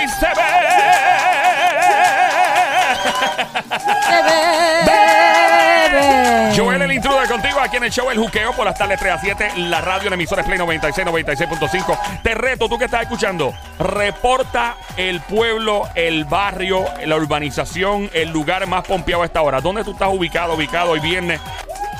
hoy 0.00 0.08
se 0.08 0.26
ve. 0.26 0.50
Joel 6.56 6.82
el 6.82 6.92
intruder 6.92 7.28
contigo 7.28 7.60
aquí 7.60 7.76
en 7.76 7.84
el 7.84 7.90
show 7.90 8.10
El 8.10 8.18
Juqueo 8.18 8.52
por 8.52 8.64
las 8.64 8.76
tardes 8.76 8.98
3 8.98 9.12
a 9.12 9.18
7. 9.18 9.52
La 9.56 9.80
radio 9.80 10.08
en 10.08 10.14
emisores 10.14 10.44
Play 10.44 10.58
96, 10.58 11.06
96.5. 11.06 12.22
Te 12.22 12.34
reto, 12.34 12.68
tú 12.68 12.76
que 12.78 12.86
estás 12.86 13.02
escuchando, 13.02 13.54
reporta 13.78 14.76
el 14.96 15.20
pueblo, 15.20 15.88
el 15.94 16.24
barrio, 16.24 16.84
la 17.06 17.16
urbanización, 17.16 18.10
el 18.12 18.30
lugar 18.30 18.66
más 18.66 18.84
pompeado 18.84 19.22
a 19.22 19.26
esta 19.26 19.42
hora. 19.42 19.60
¿Dónde 19.60 19.84
tú 19.84 19.92
estás 19.92 20.08
ubicado, 20.12 20.54
ubicado 20.54 20.90
hoy 20.92 21.00
viernes? 21.00 21.40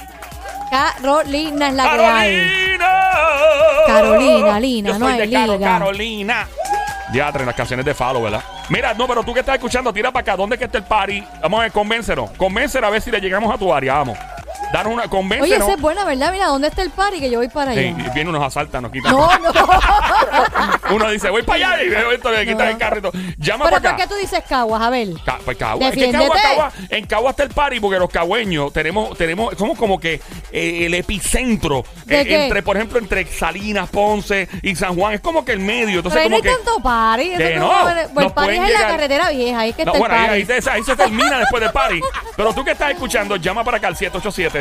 Carolina 0.71 1.69
es 1.69 1.75
la 1.75 1.91
que 1.97 2.05
hay. 2.07 2.72
¡Carolina! 3.87 4.61
Lina, 4.61 4.91
Yo 4.91 4.99
no 4.99 5.07
soy 5.07 5.15
hay 5.21 5.29
de 5.29 5.35
Caro- 5.35 5.53
liga. 5.55 5.67
Carolina. 5.79 6.49
Diatre, 7.13 7.45
las 7.45 7.55
canciones 7.55 7.85
de 7.85 7.95
Falo, 7.95 8.23
¿verdad? 8.23 8.43
Mira, 8.71 8.95
no, 8.95 9.07
pero 9.07 9.23
tú 9.23 9.35
que 9.35 9.41
estás 9.41 9.57
escuchando, 9.57 9.93
tira 9.93 10.11
para 10.11 10.23
acá. 10.23 10.37
¿Dónde 10.37 10.57
es 10.57 10.59
que 10.59 10.65
está 10.65 10.79
el 10.79 10.85
party? 10.85 11.23
Vamos 11.43 11.61
a 11.61 11.63
ver, 11.65 11.73
convéncenos. 11.73 12.31
Convéncenos 12.33 12.89
a 12.89 12.91
ver 12.91 13.03
si 13.03 13.11
le 13.11 13.21
llegamos 13.21 13.55
a 13.55 13.59
tu 13.59 13.73
área. 13.73 13.95
Vamos. 13.95 14.17
Danos 14.73 14.93
una, 14.93 15.03
Oye, 15.03 15.11
convéncenos. 15.11 15.59
esa 15.69 15.73
es 15.75 15.81
buena, 15.81 16.05
¿verdad? 16.05 16.33
Mira, 16.33 16.47
¿dónde 16.47 16.69
está 16.69 16.83
el 16.83 16.91
party? 16.91 17.21
Que 17.21 17.31
yo 17.31 17.39
voy 17.39 17.49
para 17.49 17.73
allá. 17.73 17.83
Y 17.83 17.93
viene 18.15 18.31
unos 18.31 18.43
asaltan, 18.43 18.83
nos 18.83 18.93
quitan. 18.93 19.13
No, 19.13 19.29
no. 19.39 19.53
Uno 20.91 21.11
dice, 21.11 21.31
voy 21.31 21.43
para 21.43 21.73
allá 21.75 21.83
y 21.83 21.89
veo 21.89 22.13
esto, 22.13 22.31
le 22.31 22.47
quitan 22.47 22.69
el 22.69 22.79
carrito. 22.79 23.11
Llama 23.39 23.65
Pero 23.65 23.77
para 23.77 23.81
¿por 23.81 23.87
acá. 23.89 23.97
qué 23.97 24.07
tú 24.09 24.15
dices 24.15 24.43
Caguas? 24.49 24.83
A 24.83 24.91
ver. 24.91 25.09
Ca- 25.25 25.39
pues 25.45 25.57
Cagua. 25.57 25.89
Es 25.89 25.95
que 25.95 26.05
en 26.91 27.07
Cagua 27.07 27.31
está 27.31 27.43
el 27.45 27.51
party 27.51 27.81
porque 27.81 27.99
los 27.99 28.11
cagüeños 28.11 28.73
tenemos, 28.73 29.17
tenemos, 29.17 29.55
somos 29.59 29.79
como 29.79 29.99
que 30.01 30.21
eh, 30.53 30.87
el 30.87 30.95
epicentro 30.95 31.85
¿De 32.05 32.21
eh, 32.23 32.45
entre, 32.45 32.63
por 32.63 32.77
ejemplo, 32.77 32.99
entre 32.99 33.27
Salinas, 33.27 33.89
Ponce 33.91 34.49
y 34.63 34.75
San 34.75 34.95
Juan. 34.97 35.15
Es 35.15 35.21
como 35.21 35.45
que 35.45 35.53
el 35.53 35.61
medio. 35.61 35.99
Entonces, 35.99 36.21
Pero 36.23 36.25
ahí 36.25 36.31
no 36.31 36.37
como 36.37 36.51
hay 36.51 36.57
que. 36.57 36.65
tanto 36.65 36.83
party. 36.83 37.37
Que 37.37 37.57
no, 37.57 37.69
como- 37.69 38.15
Pues 38.15 38.27
el 38.27 38.33
party 38.33 38.51
es 38.53 38.57
en 38.57 38.63
la 38.63 38.69
llegar- 38.69 38.91
carretera 38.91 39.31
vieja. 39.31 39.59
Ahí 39.61 39.71
es 39.71 39.77
que 39.77 39.85
No, 39.85 39.93
está 39.93 39.99
bueno, 40.01 40.15
el 40.15 40.21
ahí, 40.21 40.27
party. 40.45 40.53
ahí 40.53 40.63
se, 40.63 40.71
ahí 40.71 40.83
se 40.85 40.97
termina 40.97 41.39
después 41.39 41.63
del 41.63 41.73
party. 41.73 42.01
Pero 42.37 42.53
tú 42.53 42.65
que 42.65 42.73
estás 42.73 42.91
escuchando, 42.91 43.37
llama 43.37 43.65
para 43.65 43.77
acá 43.79 43.89
al 43.89 43.97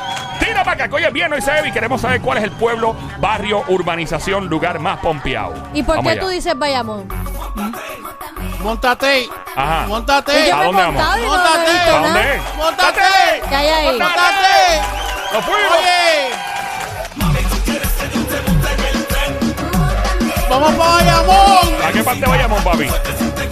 Para 0.69 0.85
acá, 0.85 0.89
que 0.89 1.03
hoy 1.33 1.41
se 1.41 1.51
ve 1.51 1.67
y 1.69 1.71
queremos 1.71 1.99
saber 1.99 2.21
cuál 2.21 2.37
es 2.37 2.43
el 2.43 2.51
pueblo, 2.51 2.95
barrio, 3.17 3.63
urbanización, 3.69 4.47
lugar 4.49 4.77
más 4.77 4.99
pompeado. 4.99 5.55
¿Y 5.73 5.81
por 5.81 5.95
Vamos 5.95 6.11
qué 6.11 6.19
allá. 6.19 6.21
tú 6.21 6.27
dices 6.27 6.55
Bayamón? 6.59 7.07
Montate. 8.59 9.27
Ajá. 9.55 9.87
Montate. 9.87 10.31
Pues 10.31 10.47
yo 10.47 10.53
¿A 10.53 10.57
me 10.57 10.61
he 10.61 10.65
dónde 10.67 10.81
vamos? 10.83 10.93
montado 10.93 11.17
y 11.17 11.21
no, 11.25 11.27
no 11.27 11.33
he 11.33 11.47
Móntate. 11.47 11.71
visto 11.71 11.89
¿A 11.89 11.99
dónde 11.99 12.19
nada. 12.19 12.41
Montate. 12.55 13.01
¿Qué 13.49 13.55
hay 13.55 13.67
ahí? 13.67 13.85
Montate. 13.85 14.81
¡Nos 15.33 15.45
fuimos! 15.45 15.77
Oye. 15.79 16.48
Vamos 20.49 20.73
para 20.73 20.93
Bayamón. 20.95 21.83
¿A 21.85 21.91
qué 21.91 22.03
parte 22.03 22.25
vayamos, 22.25 22.63
papi? 22.63 22.87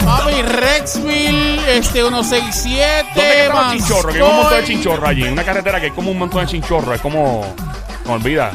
Papi, 0.03 0.41
Rexville, 0.41 1.77
este, 1.77 1.99
167. 2.01 3.07
¿Dónde 3.15 3.41
están 3.45 3.55
los 3.63 3.73
chinchorros? 3.73 4.13
Que 4.13 4.21
hay 4.21 4.21
un 4.21 4.35
montón 4.35 4.49
de 4.49 4.55
Manstoy. 4.57 4.75
chinchorros 4.75 5.09
allí. 5.09 5.23
Una 5.23 5.43
carretera 5.43 5.79
que 5.79 5.85
hay 5.87 5.91
como 5.91 6.11
un 6.11 6.17
montón 6.19 6.41
de 6.45 6.47
chinchorros. 6.51 6.95
Es 6.95 7.01
como. 7.01 7.55
Me 8.05 8.13
olvida. 8.13 8.51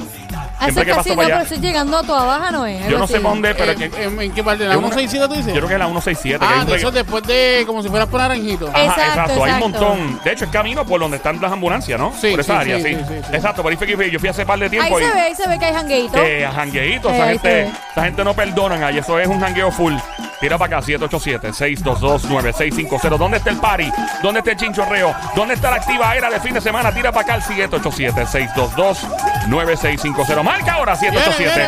Siempre 0.64 0.84
que 0.86 0.94
paso 0.94 1.08
no, 1.10 1.16
para 1.16 1.26
pero 1.28 1.36
allá. 1.38 1.44
estoy 1.44 1.58
llegando 1.60 1.98
a 1.98 2.02
toda 2.02 2.24
baja, 2.24 2.50
¿no 2.50 2.66
es? 2.66 2.86
Yo 2.88 2.98
no 2.98 3.06
sé 3.06 3.20
para 3.20 3.28
dónde, 3.30 3.54
pero 3.54 3.72
¿En, 3.72 3.78
que. 3.78 3.84
en, 4.04 4.20
en 4.22 4.32
qué 4.32 4.42
parte? 4.44 4.64
¿La 4.64 4.72
es 4.72 4.76
una- 4.78 4.88
167 4.88 5.28
tú 5.28 5.34
dices? 5.34 5.54
Yo 5.54 5.60
creo 5.60 5.68
que 5.68 5.74
es 5.74 5.78
la 5.80 5.86
167. 5.86 6.38
que 6.38 6.44
hay 6.44 6.50
Ah, 6.52 6.60
un 6.60 6.66
de 6.66 6.72
reg- 6.72 6.76
eso 6.76 6.90
después 6.90 7.22
de, 7.24 7.64
como 7.66 7.82
si 7.82 7.88
fueras 7.88 8.08
por 8.08 8.20
Naranjito. 8.20 8.68
Ajá, 8.68 8.82
Exacto, 8.84 9.02
exacto, 9.02 9.44
hay 9.44 9.52
un 9.52 9.58
exacto. 9.58 9.84
montón. 9.86 10.20
De 10.24 10.32
hecho, 10.32 10.44
es 10.44 10.50
camino 10.50 10.84
por 10.86 11.00
donde 11.00 11.16
están 11.16 11.40
las 11.40 11.52
ambulancias, 11.52 11.98
¿no? 11.98 12.12
Sí, 12.20 12.30
por 12.32 12.40
esa 12.40 12.54
sí, 12.54 12.60
área, 12.60 12.76
sí. 12.78 12.82
sí, 12.84 12.94
sí, 12.94 13.00
sí, 13.08 13.14
sí. 13.28 13.34
Exacto, 13.36 13.62
por 13.62 13.70
ahí 13.70 13.76
fue 13.76 13.86
que 13.86 14.10
yo 14.10 14.18
fui 14.18 14.28
hace 14.28 14.44
par 14.46 14.58
de 14.58 14.68
tiempo 14.70 14.96
Ahí 14.96 15.04
se 15.04 15.12
ve, 15.12 15.20
ahí 15.20 15.34
se 15.34 15.48
ve 15.48 15.58
que 15.58 15.64
hay 15.64 15.74
jangueito. 15.74 16.18
Eh, 16.18 16.48
jangueíto, 16.54 17.10
Eh, 17.10 17.14
esa 17.14 17.24
ahí 17.24 17.38
se 17.38 17.48
gente, 17.48 17.48
ve. 17.48 17.70
esa 17.92 18.02
gente 18.04 18.24
no 18.24 18.34
perdonan 18.34 18.82
ahí, 18.84 18.98
eso 18.98 19.18
es 19.18 19.26
un 19.28 19.40
jangueo 19.40 19.70
full. 19.72 19.94
Tira 20.40 20.58
para 20.58 20.78
acá, 20.78 20.86
787-622-9650. 20.86 23.16
¿Dónde 23.16 23.36
está 23.36 23.50
el 23.50 23.58
party? 23.58 23.88
¿Dónde 24.24 24.40
está 24.40 24.50
el 24.50 24.56
chinchorreo? 24.56 25.14
¿Dónde 25.36 25.54
está 25.54 25.70
la 25.70 25.76
activa 25.76 26.16
era 26.16 26.28
de 26.30 26.40
fin 26.40 26.52
de 26.54 26.60
semana? 26.60 26.92
Tira 26.92 27.12
para 27.12 27.22
acá 27.22 27.34
al 27.34 27.42
787-622-9650. 27.42 29.31
Marca 30.42 30.74
ahora, 30.74 30.94
Viene, 30.96 31.16
viene, 31.18 31.36
viene. 31.38 31.66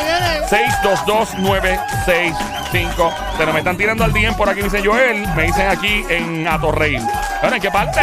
787-622-9650. 2.73 3.53
Me 3.53 3.59
están 3.59 3.77
tirando 3.77 4.05
al 4.05 4.13
DM 4.13 4.35
por 4.37 4.49
aquí, 4.49 4.63
me 4.63 4.69
dice 4.69 4.83
Joel. 4.85 5.27
Me 5.35 5.45
dicen 5.45 5.69
aquí 5.69 6.05
en 6.09 6.47
Atorrey. 6.49 6.97
Bueno, 7.41 7.57
¿en 7.57 7.63
qué 7.63 7.71
parte? 7.71 8.01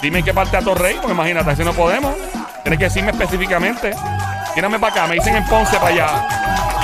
Dime 0.00 0.18
en 0.20 0.24
qué 0.24 0.32
parte 0.34 0.56
Atorrey, 0.56 0.94
porque 0.96 1.12
imagínate, 1.12 1.50
así 1.50 1.64
no 1.64 1.72
podemos. 1.72 2.14
Tienes 2.62 2.78
que 2.78 2.84
decirme 2.84 3.10
específicamente. 3.10 3.94
Tírame 4.54 4.78
para 4.78 4.92
acá, 4.92 5.06
me 5.06 5.14
dicen 5.16 5.36
en 5.36 5.44
Ponce 5.46 5.76
para 5.76 5.88
allá. 5.88 6.28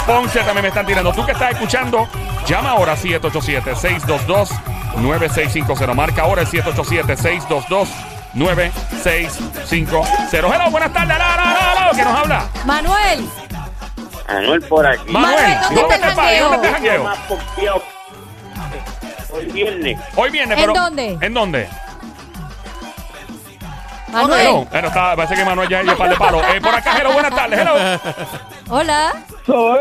Ponce 0.06 0.40
también 0.40 0.62
me 0.62 0.68
están 0.68 0.84
tirando. 0.86 1.12
Tú 1.12 1.24
que 1.24 1.32
estás 1.32 1.52
escuchando, 1.52 2.06
llama 2.46 2.70
ahora 2.70 2.96
787-622-9650. 2.96 5.94
Marca 5.94 6.22
ahora 6.22 6.42
el 6.42 6.48
787-622-9650. 6.48 7.88
Hello, 10.32 10.70
buenas 10.70 10.92
tardes. 10.92 11.16
Aló, 11.16 11.24
aló, 11.24 11.42
aló, 11.44 11.79
¿Quién 11.92 12.04
nos 12.08 12.18
habla? 12.18 12.48
Manuel, 12.64 13.28
Anuel 14.28 14.62
por 14.62 14.86
aquí. 14.86 15.10
Manuel, 15.10 15.56
¿dónde 15.74 15.80
está 15.82 15.94
el 15.96 16.02
está 16.02 16.14
party? 16.14 16.38
¿Dónde 16.38 16.68
el 16.68 16.74
jangueo? 16.74 17.12
Hoy 19.32 19.44
viernes. 19.46 19.98
Hoy 20.16 20.30
viene, 20.30 20.54
¿En 20.54 20.60
pero. 20.60 20.72
dónde? 20.72 21.18
¿En 21.20 21.34
dónde? 21.34 21.68
Manuel. 24.08 24.66
Bueno, 24.70 24.88
está, 24.88 25.14
parece 25.16 25.34
que 25.36 25.44
Manuel 25.44 25.68
ya 25.68 25.80
es 25.80 25.94
par 25.94 26.10
de 26.10 26.16
palo. 26.16 26.42
Eh, 26.48 26.60
por 26.60 26.74
acá, 26.74 26.98
hello, 26.98 27.12
buenas 27.12 27.34
tardes. 27.34 27.60
Hello. 27.60 27.74
Hola. 28.68 29.12
¡Hoy 29.46 29.78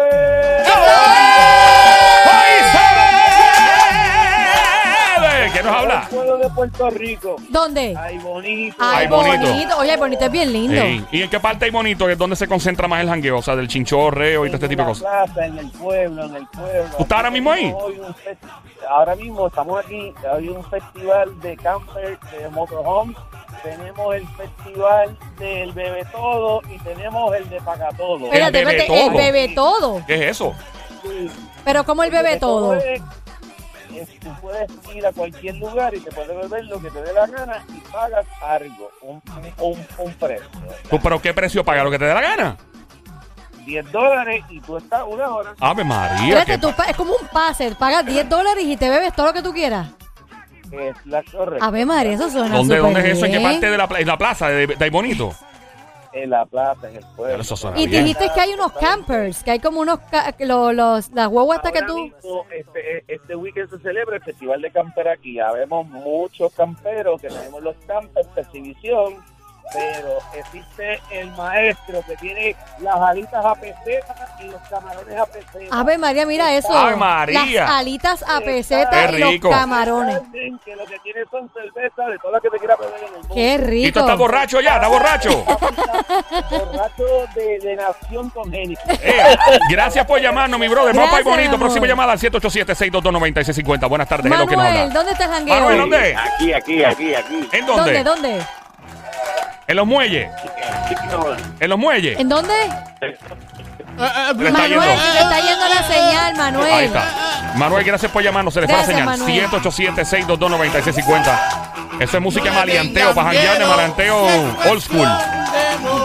¿Quién 5.61 5.73
nos 5.73 5.81
habla? 5.81 6.07
pueblo 6.09 6.37
de 6.37 6.49
Puerto 6.49 6.89
Rico. 6.89 7.35
¿Dónde? 7.49 7.95
Ay, 7.97 8.17
bonito. 8.19 8.75
Ay, 8.79 8.97
Ay, 9.01 9.07
bonito. 9.07 9.51
bonito. 9.51 9.77
Oye, 9.77 9.93
el 9.93 9.99
bonito 9.99 10.25
es 10.25 10.31
bien 10.31 10.53
lindo. 10.53 10.81
¿Y 11.11 11.21
en 11.23 11.29
qué 11.29 11.39
parte 11.39 11.65
hay 11.65 11.71
bonito? 11.71 12.05
que 12.05 12.13
es 12.13 12.17
donde 12.17 12.35
se 12.35 12.47
concentra 12.47 12.87
más 12.87 13.01
el 13.01 13.09
jangueo? 13.09 13.37
O 13.37 13.41
sea, 13.41 13.55
del 13.55 13.67
chinchorreo 13.67 14.45
y 14.45 14.49
todo 14.49 14.55
este 14.55 14.69
tipo 14.69 14.81
de 14.83 14.87
En 14.87 14.89
cosas. 14.89 15.03
la 15.03 15.25
plaza, 15.25 15.45
en 15.45 15.57
el 15.59 15.71
pueblo, 15.71 16.23
en 16.25 16.35
el 16.35 16.47
pueblo. 16.47 16.83
¿Tú 16.97 17.03
estás 17.03 17.15
ahora 17.17 17.31
mismo 17.31 17.51
ahí? 17.51 17.73
Hoy 17.75 17.99
un 17.99 18.13
fest- 18.15 18.37
Ahora 18.89 19.15
mismo 19.15 19.47
estamos 19.47 19.85
aquí. 19.85 20.13
Hay 20.35 20.47
un 20.49 20.63
festival 20.65 21.39
de 21.41 21.57
camper, 21.57 22.17
de 22.19 22.49
motorhome. 22.49 23.15
Tenemos 23.63 24.15
el 24.15 24.25
festival 24.29 25.17
del 25.37 25.71
Bebe 25.73 26.05
Todo 26.11 26.61
y 26.73 26.77
tenemos 26.79 27.35
el 27.35 27.49
de 27.49 27.59
Paga 27.61 27.89
Todo. 27.97 28.25
Espérate, 28.25 28.51
bebe 28.65 28.71
espérate, 28.77 29.03
el 29.03 29.07
todo. 29.09 29.17
bebe 29.17 29.47
todo. 29.53 30.03
¿Qué 30.07 30.15
es 30.15 30.21
eso? 30.31 30.53
Sí. 31.03 31.29
Pero 31.65 31.83
como 31.83 32.03
el 32.03 32.11
bebe 32.11 32.37
todo. 32.37 32.73
es- 32.75 33.01
tú 34.21 34.29
puedes 34.41 34.69
ir 34.95 35.05
a 35.05 35.11
cualquier 35.11 35.55
lugar 35.55 35.93
y 35.95 35.99
te 35.99 36.11
puedes 36.11 36.29
beber 36.29 36.65
lo 36.65 36.81
que 36.81 36.89
te 36.91 37.01
dé 37.01 37.13
la 37.13 37.27
gana 37.27 37.63
y 37.69 37.79
pagas 37.91 38.25
algo, 38.41 38.89
un, 39.01 39.21
un, 39.59 39.85
un 39.97 40.13
precio. 40.13 40.47
¿Tú, 40.89 40.99
¿Pero 41.01 41.21
qué 41.21 41.33
precio 41.33 41.63
paga? 41.63 41.83
¿Lo 41.83 41.91
que 41.91 41.99
te 41.99 42.05
dé 42.05 42.13
la 42.13 42.21
gana? 42.21 42.57
10 43.65 43.91
dólares 43.91 44.43
y 44.49 44.59
tú 44.61 44.77
estás 44.77 45.03
una 45.07 45.29
hora. 45.29 45.53
Ave 45.59 45.83
María. 45.83 46.43
Tú 46.59 46.69
es 46.87 46.95
como 46.95 47.13
un 47.13 47.27
pase. 47.27 47.75
Pagas 47.75 48.05
10 48.05 48.27
dólares 48.29 48.63
y 48.65 48.77
te 48.77 48.89
bebes 48.89 49.13
todo 49.13 49.27
lo 49.27 49.33
que 49.33 49.41
tú 49.41 49.53
quieras. 49.53 49.87
Es 50.71 50.95
la 51.05 51.23
correcta. 51.23 51.65
A 51.65 51.71
ver, 51.71 51.85
María, 51.85 52.13
eso 52.13 52.29
suena 52.29 52.55
¿Dónde, 52.55 52.77
¿Dónde 52.77 52.99
es 53.01 53.17
eso? 53.17 53.25
¿En 53.25 53.31
qué 53.31 53.39
parte 53.39 53.69
de 53.69 53.77
la, 53.77 53.87
pla- 53.87 53.99
en 53.99 54.07
la 54.07 54.17
plaza 54.17 54.49
de, 54.49 54.67
de 54.67 54.83
ahí 54.85 54.89
bonito? 54.89 55.33
En 56.23 56.29
la 56.31 56.45
plaza, 56.45 56.89
en 56.89 56.97
el 56.97 57.05
pueblo. 57.15 57.41
Eso 57.41 57.55
suena 57.55 57.79
Y 57.79 57.87
bien. 57.87 58.03
dijiste 58.03 58.29
que 58.33 58.41
hay 58.41 58.53
unos 58.53 58.71
campers, 58.73 59.43
que 59.43 59.51
hay 59.51 59.59
como 59.59 59.79
unos, 59.79 59.99
ca- 60.11 60.35
los, 60.39 60.73
los, 60.73 61.09
las 61.11 61.27
guaguas 61.29 61.57
hasta 61.59 61.71
que 61.71 61.81
tú... 61.83 61.97
mismo, 61.97 62.45
este, 62.51 63.03
este 63.07 63.35
weekend 63.35 63.69
se 63.69 63.79
celebra 63.79 64.17
el 64.17 64.23
Festival 64.23 64.61
de 64.61 64.71
Camper 64.71 65.07
aquí. 65.07 65.39
Habemos 65.39 65.87
muchos 65.87 66.53
camperos 66.53 67.21
que 67.21 67.27
tenemos 67.29 67.61
los 67.63 67.75
campers 67.87 68.33
de 68.35 68.41
exhibición 68.41 69.15
pero 69.73 70.17
existe 70.35 70.99
el 71.11 71.31
maestro 71.31 72.01
que 72.07 72.15
tiene 72.17 72.55
las 72.79 72.95
alitas 72.95 73.45
a 73.45 73.55
peseta 73.55 74.15
y 74.39 74.45
los 74.47 74.61
camarones 74.69 75.17
a 75.19 75.25
peseta. 75.25 75.79
Ave 75.79 75.97
María, 75.97 76.25
mira 76.25 76.53
eso. 76.55 76.75
Ave 76.75 76.95
María. 76.95 77.61
Las 77.65 77.71
alitas 77.71 78.23
a 78.27 78.39
peseta 78.41 78.89
Qué 79.07 79.15
y 79.15 79.19
los 79.19 79.29
rico. 79.31 79.49
camarones. 79.49 80.19
Que 80.65 80.75
lo 80.75 80.85
que 80.85 80.99
tiene 80.99 81.21
son 81.29 81.49
cervezas 81.53 82.07
de 82.07 82.17
todas 82.17 82.33
las 82.33 82.41
que 82.41 82.49
te 82.49 82.57
quieras 82.57 82.77
beber 82.79 82.99
en 82.99 83.05
el 83.05 83.11
mundo. 83.13 83.35
Qué 83.35 83.53
¿Y 83.53 83.57
tú 83.59 83.65
rico. 83.67 83.99
estás 83.99 84.17
borracho 84.17 84.61
ya? 84.61 84.75
¿Estás 84.75 84.89
borracho? 84.89 85.45
Borracho 86.49 87.05
de, 87.35 87.59
de 87.59 87.75
nación 87.75 88.29
congénita. 88.29 88.81
Eh, 89.01 89.37
gracias 89.69 90.05
por 90.05 90.19
llamarnos, 90.21 90.59
mi 90.59 90.67
brother. 90.67 90.93
Para 90.95 91.07
Gracias, 91.07 91.25
bonito. 91.25 91.49
amor. 91.49 91.59
Próxima 91.59 91.87
llamada 91.87 92.11
al 92.13 92.19
787-622-9650. 92.19 93.89
Buenas 93.89 94.07
tardes. 94.07 94.31
Hello, 94.31 94.45
¿quién 94.47 94.59
nos 94.59 94.67
Manuel? 94.69 94.93
¿dónde 94.93 95.11
está 95.11 95.25
el 95.25 95.31
jangueo? 95.31 95.55
Manuel, 95.55 95.77
¿dónde? 95.79 96.15
Aquí, 96.15 96.53
aquí, 96.53 96.83
aquí, 96.83 97.13
aquí. 97.15 97.49
¿En 97.51 97.65
¿Dónde? 97.65 98.03
dónde? 98.03 98.03
¿Dónde? 98.03 98.45
En 99.69 99.75
los 99.75 99.85
muelles. 99.85 100.27
En 101.59 101.69
los 101.69 101.77
muelles. 101.77 102.19
¿En 102.19 102.27
dónde? 102.27 102.55
Manuel, 103.95 104.67
yendo. 104.67 104.81
se 104.81 105.13
le 105.13 105.19
está 105.19 105.39
yendo 105.41 105.67
la 105.67 105.83
señal, 105.83 106.35
Manuel. 106.35 106.73
Ahí 106.73 106.85
está. 106.85 107.53
Manuel, 107.55 107.83
gracias 107.83 108.11
por 108.11 108.23
llamarnos. 108.23 108.51
Se 108.51 108.61
le 108.61 108.67
fue 108.67 108.77
la 108.77 108.83
señal. 108.83 109.05
Manuel. 109.05 109.47
787-622-9650. 109.51 111.39
Eso 111.99 112.17
es 112.17 112.23
música 112.23 112.51
maleanteo, 112.51 113.13
para 113.13 113.27
janguear 113.27 113.59
de 113.59 113.65
maleanteo 113.67 114.25
old 114.71 114.81
school. 114.81 115.07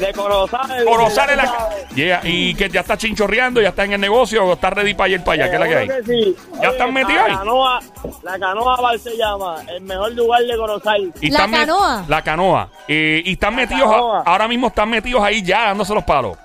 De 0.00 0.12
Corozal. 0.12 0.84
Corozal 0.84 1.30
en 1.30 1.36
la... 1.36 1.68
Yeah. 1.94 2.20
Y 2.24 2.54
que 2.54 2.68
ya 2.68 2.80
está 2.80 2.96
chinchorreando, 2.96 3.60
ya 3.60 3.68
está 3.70 3.84
en 3.84 3.92
el 3.92 4.00
negocio 4.00 4.44
o 4.44 4.52
está 4.54 4.70
ready 4.70 4.94
para 4.94 5.08
ir 5.10 5.22
para 5.24 5.44
allá. 5.44 5.48
¿Qué 5.50 5.54
es 5.54 5.60
la 5.60 5.68
que 5.68 5.76
hay? 5.76 5.88
sí. 6.06 6.36
¿Ya 6.62 6.68
están 6.70 6.92
metidos 6.92 7.22
ahí? 7.22 7.32
La 7.32 7.38
canoa, 7.38 7.80
la 8.22 8.38
canoa 8.38 8.80
Bar 8.80 8.98
se 8.98 9.16
llama, 9.16 9.56
el 9.68 9.80
mejor 9.82 10.12
lugar 10.12 10.42
de 10.42 10.56
Corozal. 10.56 11.12
Y 11.20 11.30
La 11.30 11.48
canoa. 11.50 12.04
La 12.08 12.22
canoa. 12.22 12.68
Eh, 12.88 13.22
y 13.24 13.32
están 13.32 13.54
metidos, 13.54 13.90
canoa. 13.90 14.22
ahora 14.24 14.48
mismo 14.48 14.68
están 14.68 14.88
metidos 14.90 15.22
ahí 15.22 15.42
ya 15.42 15.66
dándose 15.66 15.94
los 15.94 16.04
palos. 16.04 16.36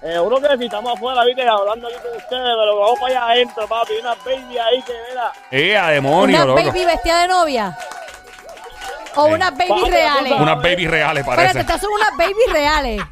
Seguro 0.00 0.40
que 0.40 0.56
si 0.58 0.64
estamos 0.66 0.94
afuera, 0.96 1.24
viste, 1.24 1.42
hablando 1.42 1.88
aquí 1.88 1.96
con 1.96 2.16
ustedes, 2.16 2.28
pero 2.30 2.78
vamos 2.78 3.00
para 3.00 3.12
allá 3.14 3.32
adentro, 3.32 3.66
papi, 3.66 3.94
una 4.00 4.14
baby 4.24 4.56
ahí 4.58 4.80
que 4.82 4.92
mira. 5.10 5.32
Eh, 5.50 5.76
a 5.76 5.88
demonio, 5.88 6.36
¿Una 6.36 6.44
loco. 6.44 6.62
baby 6.62 6.84
vestida 6.84 7.22
de 7.22 7.28
novia? 7.28 7.76
¿O 9.18 9.26
Sí. 9.26 9.32
unas 9.34 9.50
baby 9.56 9.68
Papi, 9.68 9.90
reales? 9.90 10.32
Unas 10.40 10.56
babies 10.62 10.90
reales 10.90 11.20
Espérate, 11.22 11.42
parece. 11.46 11.60
estas 11.60 11.80
son 11.80 11.90
unas 11.92 12.16
baby 12.16 12.52
reales. 12.52 13.02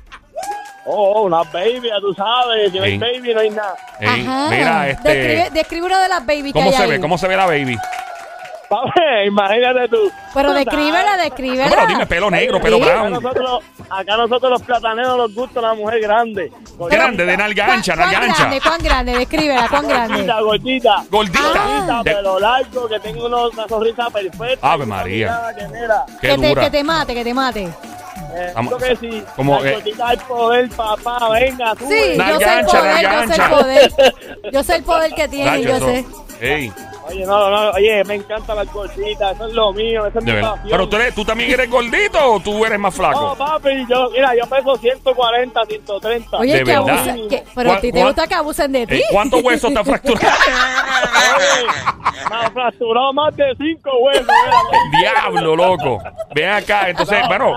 Oh, 0.89 1.13
oh, 1.17 1.23
una 1.23 1.43
baby, 1.43 1.89
ya 1.89 1.99
tú 2.01 2.15
sabes, 2.15 2.71
si 2.71 2.79
no 2.79 2.85
Sí. 2.85 2.91
hay 2.93 2.99
baby 2.99 3.35
no 3.35 3.41
hay 3.41 3.51
nada. 3.51 3.77
Ey, 3.99 4.25
Ajá. 4.27 4.49
mira, 4.51 4.89
este... 4.89 5.09
Describe, 5.09 5.51
describe 5.51 5.87
una 5.87 6.01
de 6.03 6.09
las 6.09 6.25
baby 6.25 6.45
que 6.45 6.53
¿Cómo 6.53 6.71
hay 6.71 6.77
se 6.77 6.83
ahí. 6.85 6.91
ve? 6.91 7.01
¿Cómo 7.01 7.19
se 7.19 7.27
ve 7.27 7.37
la 7.37 7.47
baby? 7.47 7.77
Imagínate 9.27 9.89
tú. 9.89 10.11
Pero 10.35 10.53
descríbela, 10.53 11.17
descríbela. 11.17 11.69
Bueno, 11.69 11.87
dime, 11.87 12.07
pelo 12.07 12.31
negro, 12.31 12.61
pelo 12.61 12.77
Sí. 12.79 12.83
Acá 12.83 12.93
brown. 12.95 13.13
nosotros, 13.13 13.65
acá 13.91 14.17
nosotros 14.17 14.51
los 14.51 14.63
plataneros 14.63 15.17
nos 15.17 15.35
gusta 15.35 15.61
una 15.61 15.75
mujer 15.75 16.01
grande. 16.01 16.53
Grande, 16.91 17.25
de 17.25 17.37
nalga 17.37 17.65
¿Cuán- 17.65 17.77
ancha, 17.79 17.95
¿Cuán 17.95 18.07
nalga 18.13 18.27
grande? 18.27 18.57
ancha. 18.57 18.69
¿Cuán 18.69 18.83
grande? 18.83 19.19
Descríbela, 19.19 19.69
¿cuán 19.69 19.89
grande? 19.89 20.15
Gordita, 20.15 20.41
gordita. 20.41 21.05
Gordita. 21.11 21.99
Ah. 21.99 22.03
Pelo 22.05 22.39
largo, 22.41 22.89
que 22.89 23.01
tenga 23.01 23.27
unos- 23.27 23.53
una 23.55 23.69
sonrisa 23.69 24.11
perfecta. 24.11 24.73
Ave 24.73 24.87
María. 24.87 25.41
Que, 26.21 26.29
Que 26.29 26.39
te, 26.39 26.49
dura. 26.49 26.63
que 26.63 26.71
te 26.71 26.85
mate, 26.85 27.15
que 27.15 27.25
te 27.25 27.35
mate. 27.35 27.63
eh, 28.35 28.53
que 28.81 28.97
sí. 28.97 29.25
como 29.37 29.57
la 29.57 29.63
que- 29.63 29.73
gordita 29.75 30.09
del 30.11 30.19
poder, 30.21 30.69
papá, 30.71 31.29
venga, 31.31 31.75
tú. 31.77 31.87
Sí, 31.89 32.17
yo 32.17 32.39
sé 32.39 32.59
el 32.59 32.67
poder, 32.67 33.03
yo 33.03 33.27
sé 33.27 33.35
el 33.43 33.51
poder. 33.51 33.93
Yo 34.53 34.63
sé 34.63 34.77
el 34.77 34.83
poder 34.83 35.15
que 35.15 35.29
tiene, 35.29 35.63
yo 35.63 35.79
sé. 35.79 36.05
Ey, 36.41 36.73
Oye, 37.09 37.25
no, 37.25 37.51
no, 37.51 37.71
oye, 37.71 38.03
me 38.05 38.15
encantan 38.17 38.57
las 38.57 38.73
gorditas, 38.73 39.35
eso 39.37 39.47
es 39.47 39.55
lo 39.55 39.73
mío, 39.73 40.07
eso 40.07 40.19
es 40.19 40.25
de 40.25 40.31
mi 40.33 40.37
verdad. 40.37 40.51
pasión. 40.53 40.69
Pero 40.71 40.89
tú, 40.89 40.97
eres- 40.97 41.15
tú 41.15 41.25
también 41.25 41.51
eres 41.53 41.71
gordito 41.71 42.33
o 42.33 42.41
tú 42.41 42.65
eres 42.65 42.79
más 42.79 42.95
No, 42.95 43.03
flaco. 43.05 43.35
papi, 43.37 43.87
yo, 43.89 44.11
mira, 44.11 44.35
yo 44.35 44.47
peso 44.49 44.77
140, 44.77 45.65
130. 45.67 46.37
Oye, 46.37 46.53
De 46.53 46.59
que 46.59 46.65
verdad. 46.65 47.17
que- 47.29 47.45
pero 47.55 47.71
a 47.71 47.73
¿Cuál- 47.75 47.81
ti 47.81 47.93
te 47.93 48.05
gusta 48.05 48.27
que 48.27 48.35
abusen 48.35 48.73
de 48.73 48.87
ti. 48.87 48.95
Eh, 48.97 49.03
¿Cuántos 49.11 49.43
huesos 49.43 49.73
te 49.73 49.79
has 49.79 49.87
fracturado? 49.87 50.27
Me 52.31 52.35
ha 52.37 52.51
fracturado 52.51 53.13
más 53.13 53.37
de 53.37 53.45
5 53.57 53.91
huesos. 54.01 54.27
mira. 54.91 55.13
Diablo, 55.23 55.55
loco. 55.57 56.03
Ven 56.35 56.49
acá. 56.51 56.89
Entonces, 56.89 57.19
bueno. 57.29 57.53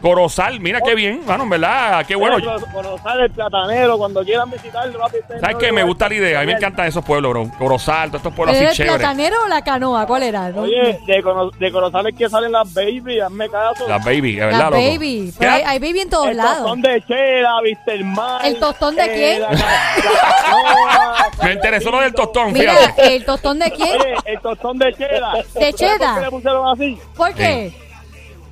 Corozal, 0.00 0.58
mira 0.60 0.80
qué 0.80 0.94
bien, 0.94 1.22
mano, 1.26 1.44
en 1.44 1.50
verdad. 1.50 2.04
Qué 2.06 2.14
bueno. 2.16 2.36
Conocer 2.72 3.20
el 3.20 3.30
platanero, 3.30 3.96
cuando 3.98 4.24
quieran 4.24 4.50
visitarlo, 4.50 4.98
papi. 4.98 5.18
¿Sabes 5.40 5.54
no 5.54 5.58
qué? 5.58 5.72
Me 5.72 5.82
gusta 5.84 6.08
la 6.08 6.14
idea. 6.14 6.38
A 6.38 6.42
mí 6.42 6.48
me 6.48 6.52
encantan 6.54 6.86
esos 6.86 7.04
pueblos, 7.04 7.30
bro. 7.30 7.50
Corozal, 7.58 8.08
todos 8.10 8.20
estos 8.20 8.34
pueblos 8.34 8.56
así 8.56 8.81
¿Eres 8.82 8.92
chéveres. 8.92 8.98
platanero 8.98 9.36
o 9.44 9.48
la 9.48 9.62
canoa? 9.64 10.06
¿Cuál 10.06 10.22
era? 10.24 10.48
No- 10.50 10.62
Oye, 10.62 10.98
de, 11.06 11.22
cono 11.22 11.50
de 11.50 12.12
que 12.16 12.28
salen 12.28 12.52
las 12.52 12.72
baby, 12.74 13.20
hazme 13.20 13.48
caso. 13.48 13.88
Las 13.88 14.04
baby, 14.04 14.32
es 14.34 14.40
verdad, 14.46 14.58
Las 14.58 14.70
loco. 14.70 14.82
baby. 14.82 15.30
¿Qué 15.32 15.36
Pero 15.38 15.52
hay, 15.52 15.60
edad- 15.60 15.70
hay 15.70 15.78
baby 15.78 16.00
en 16.00 16.10
todos 16.10 16.26
el 16.28 16.36
lados. 16.36 16.56
tostón 16.58 16.82
de 16.82 17.02
chela, 17.06 17.60
viste 17.62 17.92
el 17.94 18.04
mar. 18.04 18.40
¿El 18.44 18.58
tostón 18.58 18.96
de 18.96 19.12
quién? 19.12 19.40
la- 19.42 19.50
la 19.52 21.26
Me 21.42 21.52
interesó 21.52 21.90
lo 21.90 22.00
del 22.00 22.14
tostón, 22.14 22.52
Mira, 22.52 22.74
fíjate. 22.76 23.16
¿el 23.16 23.24
tostón 23.24 23.58
de 23.58 23.70
quién? 23.72 24.00
Oye, 24.00 24.14
el 24.26 24.40
tostón 24.40 24.78
de 24.78 24.92
chela. 24.94 25.32
¿De 25.34 25.42
¿Sabes 25.44 25.74
chela? 25.76 25.96
¿Por 25.98 26.14
qué 26.14 26.20
le 26.24 26.30
pusieron 26.30 26.68
así? 26.68 26.98
¿Por 27.16 27.34
qué? 27.34 27.72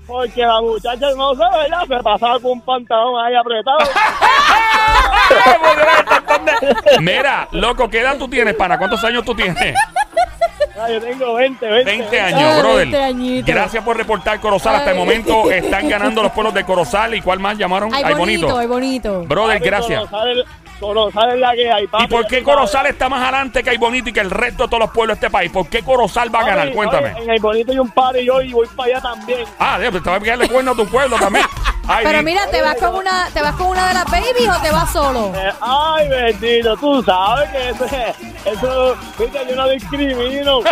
Porque 0.07 0.41
la 0.43 0.61
muchacha, 0.61 1.07
no 1.17 1.35
sé, 1.35 1.43
¿verdad? 1.57 1.83
Se 1.87 2.03
pasaba 2.03 2.41
con 2.41 2.51
un 2.53 2.61
pantalón 2.63 3.25
ahí 3.25 3.35
apretado. 3.37 3.79
Mira, 7.01 7.49
loco, 7.53 7.89
¿qué 7.89 8.01
edad 8.01 8.17
tú 8.19 8.29
tienes, 8.29 8.55
pana? 8.57 8.77
¿Cuántos 8.79 9.03
años 9.05 9.25
tú 9.25 9.35
tienes? 9.35 9.75
Ah, 10.83 10.89
yo 10.91 11.01
tengo 11.01 11.35
20, 11.35 11.67
20. 11.67 11.91
20 11.99 12.21
Ah, 12.21 12.27
años, 12.27 12.59
brother. 12.59 12.77
20 12.89 13.03
añitos. 13.03 13.55
Gracias 13.55 13.85
por 13.85 13.97
reportar 13.97 14.41
Corozal. 14.41 14.77
Hasta 14.77 14.93
el 14.93 14.97
Ay. 14.97 15.03
momento 15.05 15.51
están 15.51 15.89
ganando 15.89 16.23
los 16.23 16.33
pueblos 16.33 16.55
de 16.55 16.65
Corozal. 16.65 17.15
¿Y 17.15 17.21
cuál 17.21 17.39
más 17.41 17.59
llamaron? 17.59 17.93
Ay, 17.95 18.15
bonito, 18.15 18.57
ay, 18.59 18.67
bonito. 18.67 19.25
Brother, 19.25 19.59
Papi, 19.59 19.69
gracias. 19.69 20.03
Corozal 20.81 21.33
es- 21.35 21.41
la 21.41 21.53
que 21.53 21.71
hay, 21.71 21.87
papi. 21.87 22.05
¿Y 22.05 22.07
por 22.07 22.27
qué 22.27 22.43
Corozal 22.43 22.87
está 22.87 23.11
más 23.11 23.23
adelante 23.23 23.63
que 23.63 23.69
hay 23.69 23.77
bonito 23.77 24.09
y 24.09 24.13
que 24.15 24.21
el 24.21 24.31
resto 24.31 24.63
de 24.63 24.69
todos 24.71 24.81
los 24.81 24.91
pueblos 24.91 25.21
de 25.21 25.27
este 25.27 25.31
país? 25.31 25.51
¿Por 25.53 25.69
qué 25.69 25.83
Corozal 25.83 26.35
va 26.35 26.41
a 26.41 26.45
ganar? 26.47 26.73
Cuéntame. 26.73 27.11
en 27.23 27.29
el 27.29 27.41
bonito 27.41 27.71
hay 27.73 27.79
un 27.79 27.91
padre 27.91 28.23
y 28.23 28.27
yo 28.27 28.41
y 28.41 28.53
voy 28.55 28.67
para 28.75 28.95
allá 28.97 29.01
también. 29.03 29.41
Ah, 29.59 29.79
Dios, 29.79 29.93
te 29.93 29.99
vas 30.09 30.17
a 30.17 30.21
pegarle 30.21 30.49
cuerno 30.49 30.71
a 30.71 30.75
tu 30.75 30.87
pueblo 30.87 31.17
también. 31.19 31.45
Ay, 31.89 32.05
Pero 32.05 32.23
mira, 32.23 32.43
¿te 32.51 32.61
vas 32.63 32.77
con 32.77 32.95
una, 32.95 33.29
te 33.35 33.43
vas 33.43 33.55
con 33.57 33.67
una 33.69 33.89
de 33.89 33.95
las 33.95 34.05
babies 34.05 34.49
o 34.49 34.61
te 34.63 34.71
vas 34.71 34.93
solo? 34.93 35.33
Eh, 35.35 35.53
ay, 35.61 36.09
bendito, 36.09 36.77
tú 36.77 37.03
sabes 37.03 37.51
que 37.51 37.71
eso, 37.71 37.85
eso 38.45 38.97
viste, 39.19 39.39
yo 39.49 39.57
no 39.57 39.69
discrimino. 39.69 40.61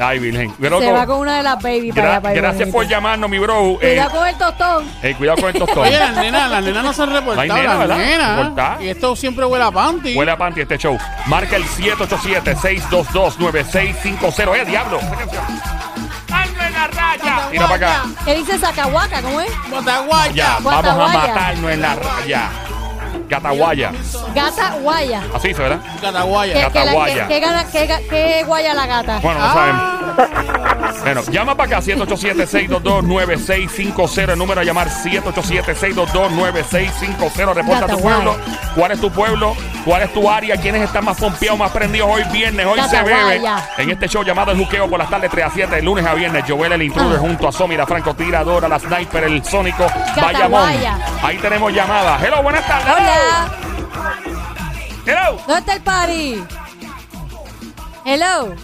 Ay, 0.00 0.18
Virgen. 0.18 0.52
Pero 0.60 0.80
Se 0.80 0.86
con- 0.86 0.94
va 0.94 1.06
con 1.06 1.18
una 1.20 1.36
de 1.36 1.42
las 1.44 1.62
babies 1.62 1.94
para 1.94 2.08
allá, 2.12 2.20
para 2.20 2.34
gracias 2.34 2.58
bonito. 2.60 2.76
por 2.78 2.86
llamarnos, 2.88 3.30
mi 3.30 3.38
bro. 3.38 3.78
Eh, 3.80 3.94
Cuidado 3.94 4.10
con 4.10 4.26
el 4.28 4.34
tostón. 4.36 4.90
eh, 5.02 5.14
cuidado 5.16 5.38
con 5.40 5.50
el 5.50 5.58
tostón. 5.58 5.78
Oye, 5.86 5.98
las 5.98 6.16
nenas, 6.16 6.50
las 6.50 6.64
nenas 6.64 6.84
no 6.84 6.92
se 6.92 7.02
han 7.02 7.12
reportado, 7.12 7.46
No 7.46 7.54
hay 7.54 7.62
nena. 7.98 8.78
Y 8.80 8.88
esto 8.88 9.14
siempre 9.14 9.44
huele 9.44 9.64
a 9.64 9.70
panty. 9.70 10.16
Huele 10.16 10.32
a 10.32 10.36
panty 10.36 10.62
este 10.62 10.78
show. 10.78 10.98
Marca 11.26 11.54
el 11.56 11.64
787-622-9650. 11.64 14.56
¡Eh, 14.56 14.64
diablo! 14.66 14.98
Esa 14.98 15.16
canción. 15.16 15.42
¡Ando 16.82 16.82
en 16.82 16.82
la 16.82 16.88
raya! 16.88 17.48
Mira 17.50 17.64
para 17.68 17.76
acá. 17.76 18.04
¿Qué 18.24 18.34
dice 18.34 18.58
Zacahuaca? 18.58 19.22
¿Cómo 19.22 19.40
es? 19.40 19.50
Botaguaya. 19.70 20.32
Ya, 20.34 20.58
vamos 20.60 20.72
a 20.72 20.80
Guataguaya. 20.94 21.18
matarnos 21.34 21.70
en 21.72 21.80
la 21.80 21.94
raya. 21.94 22.50
Gataguaya. 23.28 23.92
Gata 24.34 24.70
guaya. 24.82 25.22
Así 25.34 25.54
se, 25.54 25.62
¿verdad? 25.62 25.80
Cataguaya. 26.02 26.54
¿Qué, 26.54 26.68
qué, 26.72 26.84
la- 26.84 27.04
qué- 27.06 27.24
qué 27.28 27.40
gana- 27.40 27.64
qué 27.70 27.88
ga- 27.88 28.08
qué 28.08 28.44
guaya 28.46 28.74
la 28.74 28.86
gata? 28.86 29.18
Bueno, 29.20 29.40
no 29.40 29.46
Ah. 29.46 29.52
sabemos. 29.54 29.82
Bueno, 31.02 31.22
llama 31.30 31.54
para 31.56 31.78
acá, 31.78 31.82
787-622-9650. 31.82 34.32
El 34.32 34.38
número 34.38 34.60
a 34.60 34.64
llamar, 34.64 34.88
787-622-9650. 34.90 37.54
Reporta 37.54 37.86
tu 37.86 37.96
Gataguay. 37.96 38.14
pueblo. 38.14 38.36
¿Cuál 38.74 38.92
es 38.92 39.00
tu 39.00 39.10
pueblo? 39.10 39.56
¿Cuál 39.84 40.02
es 40.02 40.12
tu 40.12 40.30
área? 40.30 40.56
¿Quiénes 40.56 40.82
están 40.82 41.04
más 41.04 41.18
pompeados, 41.18 41.58
más 41.58 41.72
prendidos 41.72 42.08
hoy 42.08 42.22
viernes? 42.32 42.64
Hoy 42.66 42.80
se 42.88 43.02
bebe. 43.02 43.42
En 43.78 43.90
este 43.90 44.06
show 44.08 44.22
llamado 44.22 44.52
El 44.52 44.58
Juqueo 44.58 44.88
por 44.88 44.96
las 44.98 45.10
tardes 45.10 45.28
3 45.30 45.46
a 45.46 45.50
7, 45.50 45.74
de 45.76 45.82
lunes 45.82 46.06
a 46.06 46.14
viernes. 46.14 46.44
Joel, 46.46 46.70
el 46.72 46.82
intruder, 46.82 47.16
Ah. 47.16 47.20
junto 47.20 47.48
a 47.48 47.52
Somi, 47.52 47.76
la 47.76 47.84
francotiradora, 47.86 48.68
la 48.68 48.78
sniper, 48.78 49.24
el 49.24 49.44
sónico, 49.44 49.86
Bayamón. 50.14 50.70
Ahí 51.22 51.36
tenemos 51.38 51.72
llamadas. 51.72 52.22
Hello, 52.22 52.42
buenas 52.44 52.64
tardes. 52.66 52.94
Hola. 52.94 53.48
Hello. 55.04 55.36
¿Dónde 55.48 55.58
está 55.60 55.72
el 55.74 55.80
party? 55.82 56.44
Hello. 58.04 58.54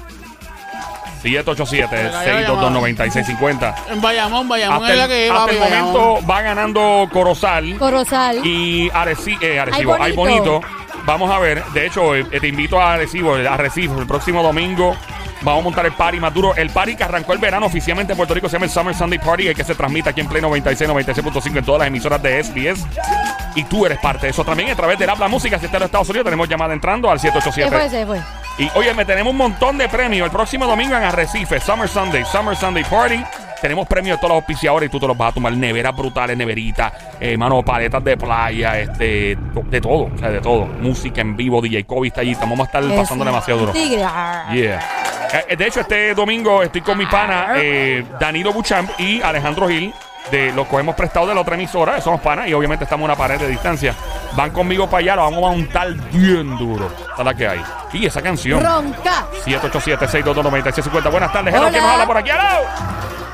787-622-9650. 1.23 3.75
En 3.91 4.01
Bayamón, 4.01 4.49
Bayamón 4.49 4.83
Hasta 4.85 4.93
es 4.93 4.99
la 4.99 5.05
el, 5.05 5.11
que 5.11 5.29
hasta 5.31 5.45
va 5.47 5.51
el 5.51 5.59
momento 5.59 6.19
va 6.31 6.43
ganando 6.43 7.09
Corozal 7.13 7.77
Corozal. 7.77 8.47
y 8.47 8.89
Areci- 8.91 9.37
eh, 9.43 9.59
Arecibo. 9.59 9.95
Ay, 9.95 10.01
Ay, 10.03 10.13
bonito. 10.13 10.61
Vamos 11.09 11.31
a 11.31 11.38
ver. 11.38 11.65
De 11.73 11.87
hecho, 11.87 12.15
eh, 12.15 12.25
te 12.25 12.49
invito 12.49 12.79
a 12.79 12.93
Arecibo, 12.93 13.35
a 13.35 13.55
Arecibo, 13.55 13.99
el 13.99 14.07
próximo 14.07 14.43
domingo. 14.43 14.95
Vamos 15.41 15.62
a 15.62 15.65
montar 15.65 15.87
el 15.87 15.93
party 15.93 16.21
más 16.21 16.35
duro. 16.35 16.55
El 16.55 16.69
party 16.69 16.97
que 16.97 17.05
arrancó 17.05 17.33
el 17.33 17.38
verano 17.38 17.65
oficialmente 17.65 18.12
en 18.12 18.19
Puerto 18.19 18.35
Rico 18.35 18.47
se 18.47 18.57
llama 18.57 18.67
el 18.67 18.71
Summer 18.71 18.95
Sunday 18.95 19.19
Party, 19.19 19.49
el 19.49 19.55
que 19.55 19.65
se 19.65 19.75
transmite 19.75 20.11
aquí 20.11 20.21
en 20.21 20.29
Play 20.29 20.43
96, 20.43 20.91
96.5 20.91 21.57
en 21.57 21.65
todas 21.65 21.79
las 21.79 21.88
emisoras 21.88 22.23
de 22.23 22.45
SBS. 22.45 22.87
Y 23.55 23.65
tú 23.65 23.87
eres 23.87 23.99
parte 24.00 24.27
de 24.27 24.33
eso 24.33 24.45
también 24.45 24.69
a 24.69 24.77
través 24.77 24.99
del 24.99 25.09
Habla 25.09 25.29
Música. 25.29 25.59
Si 25.59 25.65
estás 25.65 25.77
en 25.77 25.81
los 25.81 25.88
Estados 25.88 26.11
Unidos, 26.11 26.27
tenemos 26.27 26.47
llamada 26.47 26.75
entrando 26.75 27.11
al 27.11 27.19
Se 27.19 27.33
fue, 27.33 27.41
787. 27.41 27.88
se 27.88 28.05
fue. 28.05 28.21
Y 28.59 28.71
oye, 28.79 28.93
me 28.93 29.07
tenemos 29.07 29.31
un 29.31 29.38
montón 29.38 29.79
de 29.79 29.88
premios. 29.88 30.27
El 30.27 30.31
próximo 30.31 30.67
domingo 30.67 30.95
en 30.95 31.05
Arrecife, 31.05 31.59
Summer 31.59 31.88
Sunday, 31.88 32.23
Summer 32.27 32.55
Sunday 32.55 32.85
Party. 32.85 33.25
Tenemos 33.61 33.88
premios 33.88 34.17
de 34.17 34.21
todos 34.21 34.31
los 34.31 34.37
auspiciadores 34.37 34.88
y 34.88 34.91
tú 34.91 35.00
te 35.00 35.07
los 35.07 35.17
vas 35.17 35.31
a 35.31 35.35
tomar. 35.35 35.53
Neveras 35.53 35.97
brutales, 35.97 36.37
neveritas, 36.37 36.93
eh, 37.21 37.37
mano, 37.37 37.62
paletas 37.62 38.03
de 38.05 38.17
playa, 38.17 38.79
este, 38.79 39.37
de 39.37 39.81
todo, 39.81 40.11
o 40.15 40.19
sea, 40.19 40.31
de 40.31 40.41
todo. 40.41 40.67
Música 40.67 41.21
en 41.21 41.37
vivo, 41.37 41.61
DJ 41.61 41.85
Kobe 41.85 42.09
está 42.09 42.21
allí. 42.21 42.35
Vamos 42.35 42.61
a 42.61 42.65
estar 42.65 42.83
pasando 42.97 43.25
demasiado 43.25 43.61
duro. 43.61 43.73
Ah. 44.05 44.50
Yeah. 44.53 44.81
Eh, 45.49 45.57
de 45.57 45.67
hecho, 45.67 45.81
este 45.81 46.15
domingo 46.15 46.62
estoy 46.62 46.81
con 46.81 46.97
mi 46.97 47.07
pana 47.07 47.55
eh, 47.57 48.05
Danilo 48.19 48.53
Buchamp 48.53 48.91
y 48.99 49.21
Alejandro 49.23 49.69
Gil. 49.69 49.93
De 50.31 50.53
los 50.53 50.69
que 50.69 50.77
hemos 50.77 50.95
prestado 50.95 51.27
de 51.27 51.35
la 51.35 51.41
otra 51.41 51.55
emisora, 51.55 52.03
somos 52.03 52.21
panas 52.21 52.49
y 52.49 52.53
obviamente 52.53 52.85
estamos 52.85 53.05
a 53.05 53.12
una 53.12 53.17
pared 53.17 53.41
de 53.41 53.49
distancia. 53.49 53.95
Van 54.37 54.50
conmigo 54.50 54.87
para 54.87 54.99
allá, 54.99 55.17
lo 55.17 55.23
vamos 55.23 55.38
a 55.43 55.57
montar 55.57 55.95
bien 56.12 56.55
duro. 56.59 56.87
Esta 56.87 57.15
es 57.17 57.25
la 57.25 57.35
que 57.35 57.49
hay. 57.49 57.62
Y 57.95 58.05
esa 58.05 58.21
canción. 58.21 58.62
Ronca. 58.62 59.27
787-622-9650. 59.47 61.11
Buenas 61.11 61.33
tardes. 61.33 61.55
Hello. 61.55 61.71
¿quién 61.71 61.83
nos 61.83 61.93
habla 61.93 62.07
por 62.07 62.19
aquí? 62.19 62.29
Hello. 62.29 63.27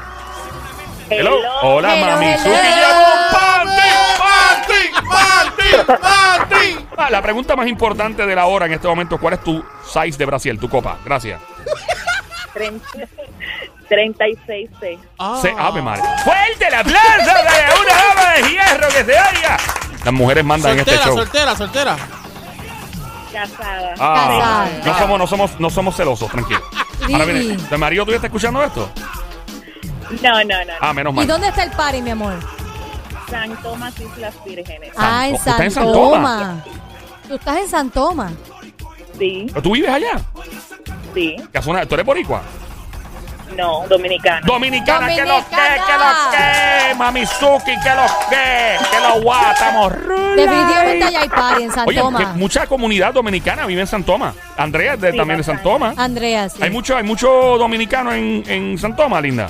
Hello. 1.10 1.32
Hola, 1.62 1.94
Hello, 1.96 2.06
mami. 2.06 2.26
hello. 2.26 2.38
Suki 2.38 2.68
llegó. 2.68 3.04
¡Panty! 4.18 4.90
¡Panty! 5.08 5.70
¡Panty! 6.00 6.86
Ah, 6.96 7.10
La 7.10 7.20
pregunta 7.22 7.56
más 7.56 7.66
importante 7.66 8.24
de 8.26 8.34
la 8.34 8.46
hora 8.46 8.66
en 8.66 8.72
este 8.72 8.88
momento, 8.88 9.18
¿cuál 9.18 9.34
es 9.34 9.42
tu 9.42 9.64
size 9.84 10.16
de 10.16 10.24
Brasil, 10.26 10.58
tu 10.58 10.68
copa? 10.68 10.98
Gracias. 11.04 11.40
36 13.88 14.70
C. 14.80 14.98
Ah. 15.18 15.38
Se 15.42 15.54
ave 15.56 15.82
madre. 15.82 16.02
¡Fuerte 16.24 16.68
el 16.68 16.74
aplauso 16.74 17.32
de 17.32 17.80
una 17.80 17.94
dama 17.94 18.30
de 18.32 18.42
hierro 18.50 18.88
que 18.88 19.04
se 19.04 19.12
oiga! 19.12 19.56
Las 20.04 20.14
mujeres 20.14 20.44
mandan 20.44 20.72
en 20.72 20.78
este 20.80 20.92
Soltera, 20.92 21.06
show. 21.06 21.16
soltera, 21.18 21.56
soltera. 21.56 21.96
Casada. 23.32 23.94
Ah, 23.98 24.66
Casada. 24.84 24.86
no 24.86 24.98
somos, 24.98 25.18
no 25.18 25.26
somos, 25.26 25.60
no 25.60 25.70
somos 25.70 25.96
celosos, 25.96 26.30
tranquilo. 26.30 26.60
Ahora 27.12 27.24
viene, 27.24 27.56
¿de 27.56 27.76
marido 27.78 28.04
tú 28.04 28.10
ya 28.12 28.16
estás 28.16 28.28
escuchando 28.28 28.62
esto? 28.62 28.88
No, 30.22 30.32
no, 30.44 30.64
no. 30.64 30.72
Ah, 30.80 30.92
menos 30.92 31.12
¿Y 31.12 31.16
mal. 31.16 31.26
dónde 31.26 31.48
está 31.48 31.62
el 31.64 31.70
party, 31.70 32.02
mi 32.02 32.10
amor? 32.10 32.34
San 33.30 33.56
Tomás 33.62 33.94
Islas 34.00 34.34
Vírgenes. 34.44 34.90
Ah, 34.96 35.28
en 35.28 35.34
¿Usted 35.34 35.50
está 35.50 35.64
en 35.64 35.70
San 35.70 35.84
San 35.84 35.92
Toma. 35.92 36.64
Tú 37.28 37.34
estás 37.34 37.56
en 37.58 37.68
San 37.68 37.90
Toma. 37.90 38.32
Sí, 39.18 39.46
¿Pero 39.48 39.62
¿Tú 39.62 39.72
vives 39.72 39.90
allá? 39.90 40.20
sí. 41.14 41.36
¿Qué 41.52 41.62
zona- 41.62 41.86
¿Tú 41.86 41.94
eres 41.94 42.04
boricua? 42.06 42.42
No, 43.56 43.86
dominicana. 43.88 44.40
Dominicana, 44.44 45.06
que 45.06 45.24
lo 45.24 45.36
que, 45.48 45.54
que 45.54 45.92
lo 45.92 46.30
que, 46.32 46.94
Mamizuki, 46.96 47.64
que 47.80 47.90
lo 47.94 48.06
que, 48.28 48.76
que 48.90 49.00
lo 49.00 49.22
guatamos. 49.22 49.92
Definitivamente 50.34 51.04
allá 51.04 51.20
hay 51.20 51.28
party 51.28 51.62
en 51.62 51.70
San 51.72 51.86
Oye, 51.88 51.96
que 51.96 52.02
Tomás. 52.02 52.36
mucha 52.36 52.66
comunidad 52.66 53.14
dominicana 53.14 53.64
vive 53.66 53.82
en 53.82 53.86
San 53.86 54.02
Tomás. 54.02 54.34
Andrea 54.56 54.94
es 54.94 55.00
de- 55.00 55.12
Sí, 55.12 55.16
también 55.16 55.38
de 55.38 55.44
San. 55.44 55.62
Tomás. 55.62 55.96
Andrea, 55.96 56.48
sí. 56.48 56.60
Hay 56.62 56.70
mucho, 56.70 56.96
hay 56.96 57.04
mucho 57.04 57.28
dominicano 57.56 58.12
en, 58.12 58.42
en 58.48 58.76
San 58.76 58.96
Tomás, 58.96 59.22
linda. 59.22 59.48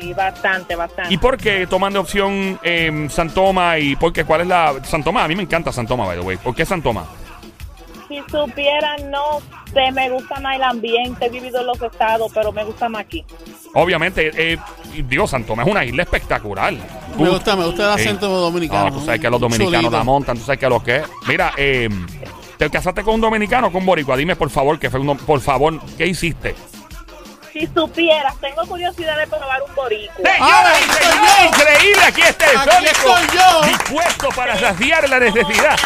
Sí, 0.00 0.12
bastante, 0.12 0.76
bastante. 0.76 1.12
¿Y 1.12 1.18
por 1.18 1.36
qué 1.36 1.66
toman 1.66 1.92
de 1.92 1.98
opción 1.98 2.58
eh, 2.62 3.06
San 3.10 3.30
Tomás 3.30 3.78
y 3.80 3.96
por 3.96 4.12
qué? 4.12 4.24
¿Cuál 4.24 4.42
es 4.42 4.46
la 4.46 4.74
San 4.84 5.02
Tomás? 5.02 5.24
A 5.24 5.28
mí 5.28 5.34
me 5.36 5.42
encanta 5.42 5.72
San 5.72 5.86
Tomás, 5.86 6.06
by 6.08 6.18
the 6.18 6.24
way. 6.24 6.36
¿Por 6.36 6.54
qué 6.54 6.64
San 6.64 6.82
Tomás? 6.82 7.06
Si 8.08 8.18
supieran, 8.30 9.10
no 9.10 9.40
sé, 9.72 9.92
me 9.92 10.08
gusta 10.10 10.40
más 10.40 10.56
el 10.56 10.62
ambiente. 10.62 11.26
He 11.26 11.28
vivido 11.28 11.60
en 11.60 11.66
los 11.66 11.82
estados, 11.82 12.30
pero 12.34 12.52
me 12.52 12.64
gusta 12.64 12.88
más 12.88 13.02
aquí. 13.02 13.24
Obviamente, 13.74 14.30
eh, 14.34 14.58
digo, 15.06 15.26
San 15.26 15.44
Tomás 15.44 15.66
es 15.66 15.72
una 15.72 15.84
isla 15.84 16.02
espectacular. 16.04 16.72
Me 17.18 17.28
gusta, 17.28 17.54
me 17.56 17.66
gusta 17.66 17.92
el 17.94 17.98
Sí. 18.00 18.06
acento 18.08 18.28
dominicano. 18.28 18.86
No, 18.90 18.92
tú 18.98 19.04
sabes 19.04 19.20
que 19.20 19.28
los 19.28 19.40
dominicanos 19.40 19.72
Chulito. 19.80 19.90
la 19.98 20.04
montan, 20.04 20.38
tú 20.38 20.44
sabes 20.44 20.58
que 20.60 20.68
lo 20.68 20.82
que 20.82 20.96
es. 20.96 21.02
Mira, 21.26 21.52
eh, 21.58 21.88
¿te 22.56 22.70
casaste 22.70 23.02
con 23.02 23.16
un 23.16 23.20
dominicano 23.20 23.66
o 23.66 23.72
con 23.72 23.84
boricua? 23.84 24.16
Dime, 24.16 24.36
por 24.36 24.48
favor, 24.48 24.78
que 24.78 24.88
fue 24.88 25.00
un, 25.00 25.16
por 25.18 25.40
favor, 25.40 25.78
¿qué 25.98 26.06
hiciste? 26.06 26.54
Si 27.58 27.66
supieras, 27.74 28.36
tengo 28.40 28.64
curiosidad 28.66 29.18
de 29.18 29.26
probar 29.26 29.60
un 29.62 29.74
boricua. 29.74 30.14
Señoras 30.14 30.78
y 30.78 30.92
señores, 30.92 31.44
increíble, 31.46 32.04
aquí 32.04 32.20
está 32.22 32.50
el 32.52 32.56
Aquí 32.58 32.70
Sónico, 32.70 33.18
estoy 33.18 33.36
yo! 33.36 33.62
dispuesto 33.62 34.28
para 34.28 34.56
saciar 34.56 35.08
la 35.08 35.18
necesidad. 35.18 35.76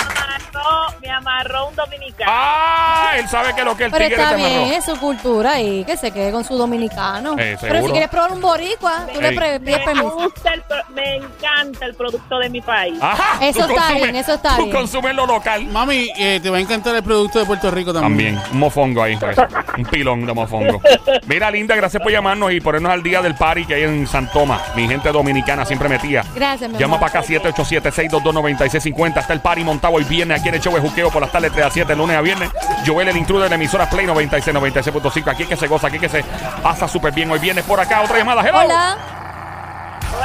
Me 0.52 0.58
amarró, 0.60 1.00
me 1.00 1.10
amarró 1.10 1.68
un 1.68 1.76
dominicano. 1.76 2.30
Ah, 2.32 3.12
él 3.16 3.28
sabe 3.28 3.54
que 3.54 3.64
lo 3.64 3.76
que 3.76 3.84
el 3.84 3.90
Pero 3.90 4.04
tigre 4.04 4.22
está 4.22 4.36
te 4.36 4.42
amarró. 4.42 4.64
bien, 4.64 4.72
es 4.74 4.84
su 4.84 4.96
cultura 4.98 5.60
y 5.60 5.84
que 5.84 5.96
se 5.96 6.10
quede 6.10 6.30
con 6.32 6.44
su 6.44 6.56
dominicano. 6.56 7.32
Eh, 7.38 7.56
Pero 7.60 7.74
seguro. 7.74 7.84
si 7.86 7.90
quieres 7.92 8.08
probar 8.10 8.32
un 8.32 8.40
boricua, 8.40 9.06
tú 9.12 9.20
le 9.20 9.28
Ey. 9.28 9.36
pre- 9.36 9.60
pides 9.60 9.78
Me 9.78 9.84
permiso. 9.84 10.10
gusta, 10.10 10.52
el, 10.54 10.62
pro- 10.62 10.84
me 10.94 11.16
encanta 11.16 11.86
el 11.86 11.94
producto 11.94 12.38
de 12.38 12.50
mi 12.50 12.60
país. 12.60 12.98
Ajá, 13.00 13.44
Eso 13.44 13.66
tú 13.66 13.72
está 13.74 13.82
consumes- 13.88 14.02
bien, 14.02 14.16
eso 14.16 14.34
está 14.34 14.56
tú 14.56 14.64
bien. 14.64 14.76
consumes 14.76 15.14
lo 15.14 15.26
local. 15.26 15.66
Mami, 15.66 16.10
eh, 16.18 16.40
te 16.42 16.50
va 16.50 16.58
a 16.58 16.60
encantar 16.60 16.94
el 16.96 17.02
producto 17.02 17.38
de 17.38 17.44
Puerto 17.46 17.70
Rico 17.70 17.92
también. 17.92 18.34
También, 18.36 18.52
un 18.52 18.58
mofongo 18.58 19.02
ahí, 19.02 19.16
pues. 19.16 19.36
un 19.78 19.84
pilón 19.86 20.26
de 20.26 20.32
mofongo. 20.34 20.80
Mira, 21.26 21.50
linda, 21.50 21.74
gracias 21.76 22.02
por 22.02 22.12
llamarnos 22.12 22.52
y 22.52 22.60
ponernos 22.60 22.92
al 22.92 23.02
día 23.02 23.22
del 23.22 23.34
party 23.34 23.64
que 23.66 23.74
hay 23.74 23.82
en 23.84 24.06
San 24.06 24.30
Tomás. 24.30 24.60
Mi 24.76 24.86
gente 24.86 25.10
dominicana 25.10 25.64
siempre 25.64 25.88
metía. 25.88 26.24
Gracias, 26.34 26.70
mi 26.70 26.78
Llama 26.78 26.96
amor. 26.96 27.10
para 27.10 27.20
acá 27.20 27.28
787-622-9650. 27.28 29.20
Está 29.20 29.32
el 29.32 29.40
party 29.40 29.64
montado 29.64 29.94
hoy 29.94 30.04
viernes 30.04 30.40
aquí 30.40 30.41
en 30.48 30.54
el 30.56 30.60
show 30.60 30.74
de 30.74 30.80
Juqueo 30.80 31.10
por 31.10 31.22
las 31.22 31.30
tardes 31.32 31.52
3 31.52 31.66
a 31.66 31.70
7, 31.70 31.96
lunes 31.96 32.16
a 32.16 32.20
viernes. 32.20 32.50
Joel, 32.86 33.08
el 33.08 33.16
intruder 33.16 33.44
de 33.44 33.48
la 33.50 33.54
emisora 33.56 33.88
Play 33.88 34.06
96, 34.06 34.54
96.5. 34.56 35.30
Aquí 35.30 35.42
es 35.44 35.48
que 35.48 35.56
se 35.56 35.66
goza, 35.66 35.86
aquí 35.88 35.96
es 35.96 36.02
que 36.02 36.08
se 36.08 36.24
pasa 36.62 36.88
súper 36.88 37.12
bien. 37.12 37.30
Hoy 37.30 37.38
viernes 37.38 37.64
por 37.64 37.78
acá, 37.80 38.00
otra 38.02 38.18
llamada. 38.18 38.42
Hello. 38.42 38.58
Hola. 38.60 38.96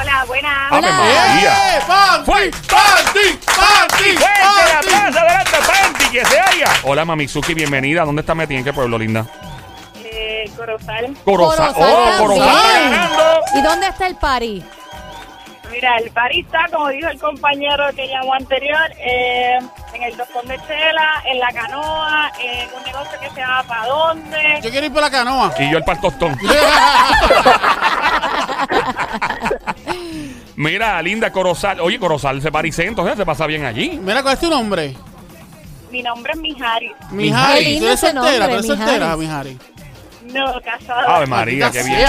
Hola, 0.00 0.24
buenas. 0.26 0.72
Hola. 0.72 0.90
María. 0.92 1.76
¡Eh, 1.78 1.80
panty! 1.86 2.50
¡Panty! 2.68 3.38
¡Panty! 3.46 4.16
¡Fuerte 4.16 4.38
la 4.38 4.80
¡Panty! 4.80 4.88
plaza 4.88 5.22
delante, 5.24 5.56
Panty, 5.66 6.04
que 6.10 6.24
se 6.24 6.38
haya! 6.40 6.66
Hola, 6.84 7.04
Mamizuki, 7.04 7.54
bienvenida. 7.54 8.04
¿Dónde 8.04 8.20
está 8.20 8.34
metida? 8.34 8.58
¿En 8.58 8.64
qué 8.64 8.72
pueblo, 8.72 8.98
linda? 8.98 9.24
Eh, 10.04 10.50
Corozal. 10.56 11.16
Corozal. 11.24 11.72
Oh, 11.76 12.18
Corozal 12.18 12.48
está 12.48 12.62
también. 12.62 12.90
ganando. 12.92 13.40
¿Y 13.54 13.62
dónde 13.62 13.86
está 13.88 14.06
el 14.06 14.16
party? 14.16 14.64
Mira, 15.70 15.96
el 15.98 16.06
está, 16.06 16.66
como 16.72 16.88
dijo 16.88 17.08
el 17.08 17.18
compañero 17.18 17.84
que 17.94 18.08
llamó 18.08 18.34
anterior, 18.34 18.90
eh, 18.98 19.58
en 19.92 20.02
el 20.02 20.16
Doctor 20.16 20.44
de 20.46 20.58
Chela, 20.66 21.22
en 21.26 21.38
la 21.38 21.52
canoa, 21.52 22.32
en 22.40 22.68
un 22.74 22.82
negocio 22.84 23.20
que 23.20 23.28
se 23.30 23.36
llama 23.40 23.62
¿Pa 23.64 23.86
dónde? 23.86 24.60
Yo 24.62 24.70
quiero 24.70 24.86
ir 24.86 24.92
por 24.92 25.02
la 25.02 25.10
canoa. 25.10 25.54
Y 25.58 25.70
yo 25.70 25.78
el 25.78 25.84
par 25.84 26.00
tostón. 26.00 26.36
Mira, 30.56 31.00
linda 31.02 31.30
Corozal. 31.30 31.80
Oye, 31.80 31.98
Corozal 31.98 32.42
se 32.42 32.50
paricento, 32.50 33.08
¿eh? 33.08 33.14
se 33.16 33.24
pasa 33.24 33.46
bien 33.46 33.64
allí. 33.64 34.00
Mira, 34.02 34.22
¿cuál 34.22 34.34
es 34.34 34.40
tu 34.40 34.50
nombre? 34.50 34.96
Mi 35.90 36.02
nombre 36.02 36.32
es 36.32 36.38
Mijaris. 36.38 36.92
Mijari. 37.10 37.64
lindo 37.64 37.80
¿Tú 37.80 37.86
eres 37.86 38.00
soltera? 38.00 38.46
¿Tú 38.46 38.52
eres 38.54 38.66
soltera, 38.66 39.16
Mijaris. 39.16 39.52
Mijari? 39.54 39.78
No, 40.32 40.60
casada. 40.60 41.16
Ave 41.16 41.26
María, 41.26 41.70
qué 41.70 41.82
bien. 41.82 42.00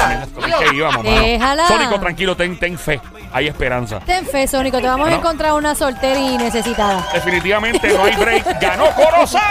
¿Qué 0.60 0.76
íbamos, 0.76 1.04
mano? 1.04 1.22
Déjala. 1.22 1.68
Sónico, 1.68 2.00
tranquilo, 2.00 2.36
ten, 2.36 2.60
ten 2.60 2.78
fe. 2.78 3.00
Hay 3.32 3.48
esperanza. 3.48 4.00
Ten 4.00 4.26
fe, 4.26 4.48
Sónico, 4.48 4.80
te 4.80 4.88
vamos 4.88 5.08
a 5.08 5.14
encontrar 5.14 5.54
una 5.54 5.76
soltera 5.76 6.20
y 6.20 6.38
necesitada. 6.38 7.06
Definitivamente 7.14 7.88
no 7.90 8.04
hay 8.04 8.16
break. 8.16 8.60
¡Ganó 8.60 8.90
Corozal! 8.96 9.42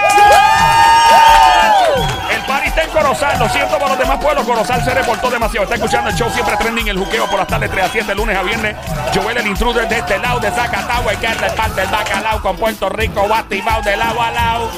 El 2.31 2.41
party 2.43 2.69
está 2.69 2.83
en 2.83 2.91
Corozal. 2.91 3.39
Lo 3.39 3.49
siento 3.49 3.79
por 3.79 3.89
los 3.89 3.99
demás 3.99 4.19
pueblos. 4.19 4.45
Corozal 4.45 4.85
se 4.85 4.93
reportó 4.95 5.31
demasiado. 5.31 5.65
Está 5.65 5.77
escuchando 5.77 6.11
el 6.11 6.17
show 6.17 6.29
siempre 6.31 6.57
trending. 6.57 6.89
El 6.89 6.99
juqueo 6.99 7.27
por 7.27 7.39
las 7.39 7.47
tardes 7.47 7.71
3 7.71 7.85
a 7.85 7.89
7, 7.89 8.15
lunes 8.15 8.37
a 8.37 8.43
viernes. 8.43 8.77
Joel 9.15 9.37
el 9.37 9.47
intruder 9.47 9.89
de 9.89 9.99
este 9.99 10.19
lado 10.19 10.41
de 10.41 10.51
Zacatagua. 10.51 11.13
El 11.13 11.19
que 11.19 11.27
es 11.27 11.53
parte 11.53 11.81
del 11.81 11.91
bacalao 11.91 12.43
con 12.43 12.57
Puerto 12.57 12.89
Rico. 12.89 13.29
Va 13.29 13.39
activado 13.39 13.83
de 13.83 13.97
lado 13.97 14.21
a 14.21 14.31
lado. 14.33 14.71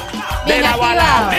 De 0.45 0.53
Bien 0.53 0.63
lado 0.63 0.83
a 0.83 0.95
lado. 0.95 1.29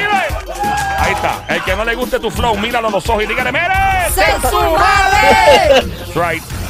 Ahí 0.99 1.13
está. 1.13 1.45
El 1.49 1.63
que 1.63 1.77
no 1.77 1.85
le 1.85 1.95
guste 1.95 2.19
tu 2.21 2.31
flow, 2.31 2.57
míralo 2.59 2.89
a 2.89 2.91
los 2.91 3.09
ojos 3.09 3.25
y 3.25 3.27
dígale, 3.27 3.51
¡Mere! 3.51 3.75
¡Censurable! 4.11 5.93
Right. 6.15 6.62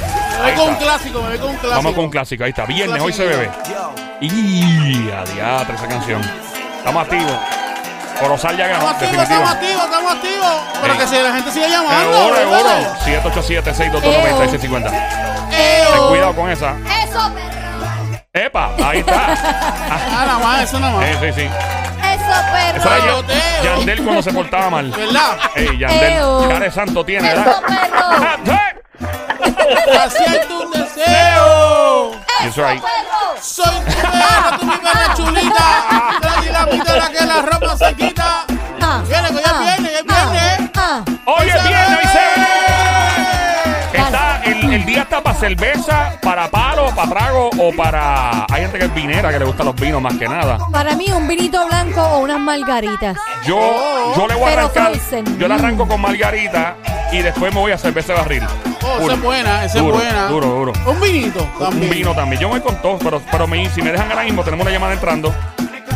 Me 0.43 0.49
Ahí 0.49 0.57
voy 0.57 0.65
con 0.65 0.75
un 0.75 0.81
clásico, 0.81 1.23
me 1.23 1.29
voy 1.29 1.39
con 1.39 1.49
un 1.51 1.57
clásico. 1.57 1.77
Vamos 1.77 1.95
con 1.95 2.05
un 2.05 2.11
clásico, 2.11 2.45
ahí 2.45 2.51
está. 2.51 2.65
Viernes, 2.67 3.01
hoy 3.03 3.13
se 3.13 3.25
bebe. 3.25 3.51
Y 4.21 5.11
adiatre 5.11 5.77
esa 5.77 5.89
canción. 5.89 6.21
Estamos 6.79 7.03
activos. 7.05 7.33
Corozal 8.21 8.57
ya 8.57 8.67
ganó, 8.69 8.91
Estamos 8.91 9.03
activos, 9.03 9.29
definitivo. 9.29 9.43
estamos 9.43 9.51
activos, 9.53 9.85
estamos 9.85 10.13
activos. 10.13 10.53
Pero 10.83 10.99
que 10.99 11.07
si 11.07 11.17
la 11.23 11.33
gente 11.33 11.51
sigue 11.51 11.69
llamando. 11.71 12.13
Seguro, 12.19 12.37
seguro. 12.37 12.65
¿verdad? 12.65 12.99
787-622-9650. 13.03 14.93
Eo. 15.53 15.93
Ten 15.93 16.09
cuidado 16.09 16.35
con 16.35 16.51
esa. 16.51 16.71
¡Eso, 17.03 17.33
perro! 17.35 18.21
¡Epa! 18.33 18.71
Ahí 18.85 18.99
está. 19.01 19.35
Ah, 20.15 20.25
nada 20.27 20.39
más, 20.39 20.63
eso 20.63 20.79
nada 20.81 20.97
más. 20.97 21.07
Sí, 21.07 21.15
sí, 21.21 21.33
sí. 21.33 21.43
¡Eso, 21.43 22.35
perro! 22.53 23.25
Yandel 23.65 24.03
cuando 24.05 24.23
se 24.23 24.33
portaba 24.33 24.71
mal. 24.71 24.91
¿Verdad? 24.91 25.37
Ey, 25.55 25.79
Yandel. 25.79 26.61
De 26.61 26.71
santo 26.71 27.05
tiene, 27.05 27.29
¡Eso, 27.33 27.37
¿verdad? 27.41 27.63
perro! 27.67 28.55
Ah. 29.43 30.05
Haciendo 30.05 30.63
un 30.63 30.71
deseo. 30.73 32.13
That's 32.41 32.57
right. 32.57 32.83
Soy 33.41 33.65
tu 33.67 33.93
perro, 33.97 34.59
tu 34.59 34.67
mi 34.67 34.77
perra 34.79 35.15
chulita. 35.15 35.65
La 36.21 36.41
dinamita 36.43 36.97
la 36.97 37.11
que 37.11 37.27
la 37.27 37.43
ropa 37.43 37.77
se 37.77 37.95
quita. 37.95 38.45
Ah, 38.81 39.03
Viene, 39.09 39.29
que 39.29 39.35
ya 39.43 39.51
ah, 39.51 39.61
viene, 39.61 39.91
ya 39.93 40.01
ah, 40.09 40.31
viene. 40.31 40.71
ah. 40.77 41.05
Hoy 41.25 41.49
es 41.49 41.61
se 41.63 41.69
viernes, 41.69 41.99
hoy 41.99 42.07
se 42.07 42.19
ve. 42.19 42.47
ve. 43.93 43.99
Está, 43.99 44.41
el, 44.45 44.73
el 44.73 44.85
día 44.87 45.03
está 45.03 45.23
para 45.23 45.39
cerveza, 45.39 46.13
para 46.23 46.49
palo, 46.49 46.87
para 46.95 47.09
trago 47.11 47.51
o 47.59 47.73
para. 47.77 48.47
Hay 48.51 48.63
gente 48.63 48.79
que 48.79 48.85
es 48.87 48.95
vinera 48.95 49.31
que 49.31 49.39
le 49.39 49.45
gustan 49.45 49.67
los 49.67 49.75
vinos 49.77 50.01
más 50.01 50.15
que 50.17 50.29
nada. 50.29 50.59
Para 50.73 50.95
mí, 50.95 51.07
un 51.13 51.27
vinito 51.29 51.65
blanco 51.67 52.01
o 52.01 52.19
unas 52.21 52.39
margaritas. 52.41 53.17
Yo, 53.45 54.15
yo 54.17 54.27
le 54.27 54.35
voy 54.35 54.45
a 54.45 54.55
Pero 54.55 54.61
arrancar. 54.67 54.93
frozen. 54.93 55.39
Yo 55.39 55.49
le 55.49 55.55
arranco 55.55 55.87
con 55.87 56.01
margarita 56.01 56.77
y 57.13 57.19
después 57.23 57.53
me 57.55 57.61
voy 57.61 57.73
a 57.73 57.79
cerveza 57.79 58.13
de 58.15 58.19
barril. 58.21 58.47
Oh, 58.85 58.99
esa 59.05 59.13
es 59.15 59.21
buena, 59.23 59.65
esa 59.65 59.79
es 59.79 59.85
buena. 59.85 60.27
Duro, 60.29 60.47
duro. 60.49 60.73
Un 60.87 61.01
vinito 61.01 61.49
Un 61.61 61.91
vino 61.91 62.15
también. 62.15 62.41
Yo 62.41 62.49
me 62.49 62.59
voy 62.59 62.63
con 62.63 62.77
todo, 62.83 62.99
pero, 62.99 63.21
pero 63.31 63.47
me- 63.47 63.69
si 63.71 63.81
me 63.83 63.93
dejan 63.93 64.11
ahora 64.11 64.25
mismo, 64.25 64.43
tenemos 64.43 64.65
una 64.65 64.73
llamada 64.73 64.93
entrando. 64.95 65.33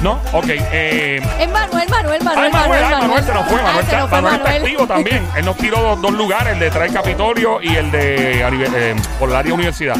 ¿No? 0.02 0.20
Ok. 0.32 0.44
Eh, 0.50 1.20
Es 1.40 1.50
Manuel, 1.50 1.88
Manuel, 1.88 2.20
Ay, 2.20 2.24
Manuel, 2.24 2.52
Manuel, 2.52 2.84
ay, 2.84 3.00
Manuel 3.00 3.24
se 3.24 3.32
nos 3.32 3.46
fue. 3.48 3.58
Ah, 3.60 3.62
Manuel, 3.64 3.76
se 3.86 3.90
está, 3.90 3.98
nos 4.00 4.10
fue 4.10 4.20
Manuel 4.22 4.36
está 4.40 4.50
Manuel. 4.50 4.62
activo 4.62 4.86
también. 4.86 5.28
Él 5.36 5.44
nos 5.46 5.56
tiró 5.56 5.80
dos, 5.80 6.02
dos 6.02 6.12
lugares, 6.12 6.52
el 6.52 6.58
de 6.60 6.70
Traer 6.70 6.92
Capitolio 6.92 7.62
y 7.62 7.74
el 7.74 7.90
de 7.90 8.42
eh, 8.42 8.96
por 9.18 9.30
el 9.30 9.36
área 9.36 9.54
universidad. 9.54 9.96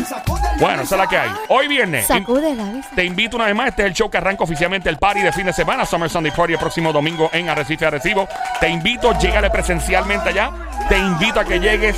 Bueno, 0.61 0.82
esa 0.82 0.94
es 0.96 1.00
la 1.00 1.06
que 1.08 1.16
hay. 1.18 1.30
Hoy 1.48 1.66
viernes. 1.66 2.06
Sacude 2.06 2.54
la 2.54 2.64
vista. 2.64 2.94
Te 2.94 3.04
invito 3.04 3.37
una 3.37 3.46
vez 3.46 3.54
más. 3.54 3.68
Este 3.68 3.82
es 3.82 3.88
el 3.88 3.94
show 3.94 4.11
que 4.11 4.18
arranca 4.18 4.44
oficialmente 4.44 4.88
el 4.90 4.98
party 4.98 5.20
de 5.22 5.32
fin 5.32 5.46
de 5.46 5.52
semana. 5.54 5.87
Summer 5.87 6.11
Sunday 6.11 6.30
Party 6.30 6.52
el 6.52 6.58
próximo 6.58 6.92
domingo 6.92 7.30
en 7.32 7.48
Arrecife 7.48 7.87
Arecibo. 7.87 8.28
Te 8.61 8.68
invito, 8.68 9.18
llégale 9.18 9.50
presencialmente 9.50 10.28
allá. 10.28 10.50
Te 10.90 10.98
invito 10.98 11.40
a 11.40 11.44
que 11.44 11.58
llegues 11.58 11.96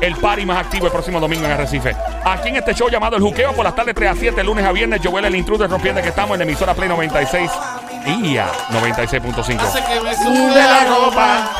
el 0.00 0.16
party 0.16 0.46
más 0.46 0.58
activo 0.58 0.86
el 0.86 0.92
próximo 0.92 1.20
domingo 1.20 1.44
en 1.46 1.52
Arrecife. 1.52 1.94
Aquí 2.24 2.48
en 2.48 2.56
este 2.56 2.74
show 2.74 2.88
llamado 2.88 3.16
El 3.16 3.22
Juqueo 3.22 3.52
por 3.52 3.64
las 3.64 3.74
tardes 3.74 3.94
3 3.94 4.10
a 4.10 4.14
7, 4.14 4.44
lunes 4.44 4.64
a 4.64 4.72
viernes. 4.72 5.00
Joel 5.02 5.24
el 5.26 5.36
intruder 5.36 5.68
rompiendo 5.68 6.00
que 6.02 6.08
estamos 6.08 6.32
en 6.34 6.38
la 6.38 6.44
emisora 6.44 6.74
Play 6.74 6.88
96 6.88 7.50
y 8.06 8.38
a 8.38 8.50
96.5. 8.70 9.60
Hace 9.60 9.84
que 9.84 10.00
me 10.00 10.14
sube 10.16 10.54
la 10.54 10.84
ropa. 10.86 11.50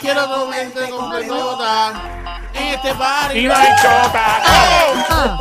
Quiero 0.00 0.26
tu 0.28 0.46
mente 0.48 0.88
completota. 0.90 1.92
En 2.54 2.66
este 2.74 2.94
party. 2.94 3.38
Y 3.38 3.44
no 3.48 3.54
hay 3.54 3.68
chota. 3.80 4.36
A 5.08 5.38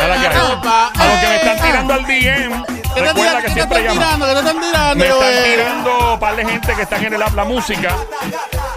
que 0.00 1.06
los 1.06 1.18
que 1.20 1.26
me 1.26 1.36
están 1.36 1.56
tirando 1.60 1.94
al 1.94 2.02
DM, 2.04 2.64
¿Qué 2.64 3.00
te 3.00 3.06
recuerda 3.06 3.42
que 3.42 3.50
siempre 3.50 3.78
están 3.78 3.94
llaman. 3.94 4.18
tirando? 4.18 4.26
¿Qué 4.26 4.32
te 4.32 4.38
están 4.40 4.60
tirando? 4.60 4.96
Me 4.96 5.06
están 5.06 5.44
tirando 5.44 6.14
un 6.14 6.20
par 6.20 6.36
de 6.36 6.44
gente 6.44 6.74
que 6.74 6.82
están 6.82 7.04
en 7.04 7.14
el 7.14 7.22
app 7.22 7.34
la 7.34 7.44
música. 7.44 7.94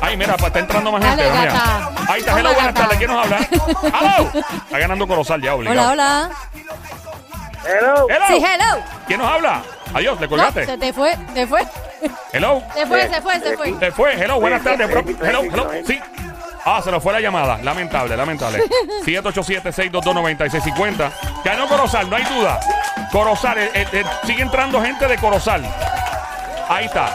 Ay, 0.01 0.17
mira, 0.17 0.36
está 0.36 0.60
entrando 0.60 0.91
más 0.91 1.03
gente. 1.03 1.23
Dale, 1.23 1.39
mira. 1.39 1.53
gata. 1.53 1.89
Ahí 2.12 2.19
está, 2.19 2.32
hello, 2.39 2.49
Toma, 2.49 2.53
buenas 2.53 2.73
gata. 2.73 2.82
tardes. 2.82 2.97
¿Quién 2.97 3.12
nos 3.12 3.25
habla? 3.25 3.47
¡Hello! 3.84 4.32
Está 4.65 4.79
ganando 4.79 5.08
Corozal 5.08 5.41
ya, 5.41 5.56
obligado. 5.56 5.91
Hola, 5.91 5.93
hola. 5.93 6.29
Hello. 7.65 8.08
Hello. 8.10 8.25
Sí, 8.27 8.43
hello. 8.45 8.84
¿Quién 9.08 9.19
nos 9.19 9.32
habla? 9.32 9.62
Adiós, 9.93 10.19
¿le 10.19 10.25
No, 10.25 10.29
colgaste? 10.29 10.65
se 10.65 10.77
te 10.77 10.91
fue, 10.91 11.15
se 11.34 11.47
fue. 11.47 11.65
Hello. 12.34 12.62
Se 12.73 12.86
fue, 12.86 13.08
se 13.08 13.21
fue, 13.21 13.39
se 13.39 13.56
fue. 13.58 13.79
Se 13.79 13.91
fue. 13.91 14.13
Hello, 14.21 14.39
buenas 14.39 14.62
tardes, 14.63 14.89
bro. 14.89 15.03
Hello, 15.25 15.41
hello. 15.43 15.69
Sí. 15.88 15.99
Ah, 16.65 16.82
se 16.84 16.91
nos 16.91 17.01
fue 17.03 17.13
la 17.13 17.19
llamada. 17.21 17.58
Lamentable, 17.62 18.15
lamentable. 18.17 18.63
787-622-9650. 19.06 21.12
Ganó 21.43 21.67
Corozal, 21.67 22.10
no 22.10 22.15
hay 22.15 22.23
duda. 22.23 22.60
Corozal, 23.12 23.58
eh, 23.58 23.69
eh, 23.73 23.86
eh, 23.93 24.03
sigue 24.25 24.41
entrando 24.41 24.82
gente 24.82 25.06
de 25.08 25.17
Corozal. 25.17 25.63
Ahí 26.69 26.86
está. 26.86 27.13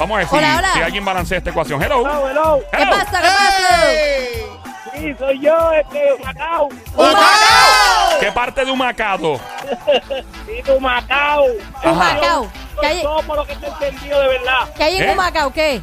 Vamos 0.00 0.14
a 0.14 0.18
ver 0.20 0.28
si, 0.28 0.34
Hola, 0.36 0.70
si 0.72 0.80
alguien 0.80 1.04
balancea 1.04 1.36
esta 1.38 1.50
ecuación. 1.50 1.82
Hello. 1.82 2.00
Hello, 2.00 2.28
hello. 2.30 2.58
¿Qué 2.72 2.82
Hello. 2.82 2.90
pasa? 2.90 3.20
¿Qué 3.20 3.28
pasa? 3.28 3.92
¡Ey! 3.92 4.46
Sí, 4.94 5.14
soy 5.18 5.40
yo, 5.40 5.72
este, 5.72 6.24
Macao. 6.24 6.68
¡Macao! 6.96 8.18
¿Qué 8.18 8.32
parte 8.32 8.64
de 8.64 8.70
Humacado? 8.70 9.38
Sí, 10.46 10.62
tu 10.64 10.80
Macao. 10.80 11.44
Un 11.84 11.98
Macao. 11.98 12.50
¿Qué 12.80 12.86
hay, 12.86 13.02
Todo 13.02 13.22
por 13.24 13.36
lo 13.36 13.44
que 13.46 13.54
te 13.56 13.66
entendido 13.66 14.20
de 14.22 14.28
verdad. 14.28 14.68
qué 14.74 14.84
hay 14.84 14.96
en 14.96 15.02
¿Eh? 15.04 15.10
un 15.10 15.16
Macao? 15.18 15.52
¿Qué? 15.52 15.82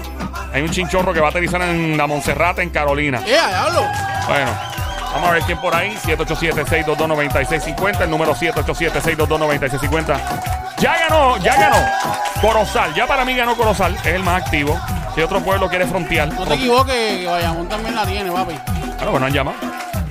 Hay 0.54 0.62
un 0.62 0.70
chinchorro 0.70 1.13
que 1.13 1.20
va 1.20 1.28
a 1.28 1.30
aterrizar 1.30 1.62
en 1.62 1.98
la 1.98 2.08
Monserrate, 2.08 2.62
en 2.62 2.70
Carolina. 2.70 3.22
¡Eh! 3.26 3.38
Bueno, 4.28 4.52
vamos 5.13 5.30
a 5.30 5.32
ver 5.34 5.44
quién 5.44 5.58
por 5.60 5.74
ahí. 5.76 5.98
787-622-9650. 6.06 8.02
El 8.02 8.10
número 8.10 8.36
787-622-9650. 8.36 10.17
Ya 10.80 10.98
ganó, 10.98 11.38
ya 11.38 11.56
ganó. 11.56 11.78
Corozal. 12.41 12.94
Ya 12.94 13.08
para 13.08 13.24
mí 13.26 13.36
ganó 13.36 13.56
Corozal. 13.56 13.96
Es 13.96 14.06
el 14.08 14.24
más 14.24 14.44
activo. 14.44 14.80
Si 15.15 15.21
otro 15.21 15.41
pueblo 15.41 15.69
quiere 15.69 15.86
frontear. 15.86 16.34
No 16.34 16.45
te 16.45 16.54
equivoques, 16.54 17.19
que 17.19 17.28
Bayamón 17.28 17.67
también 17.67 17.95
la 17.95 18.06
tiene, 18.06 18.32
papi. 18.32 18.56
Claro, 18.97 19.12
bueno, 19.12 19.26
han 19.26 19.34
llamado. 19.34 19.58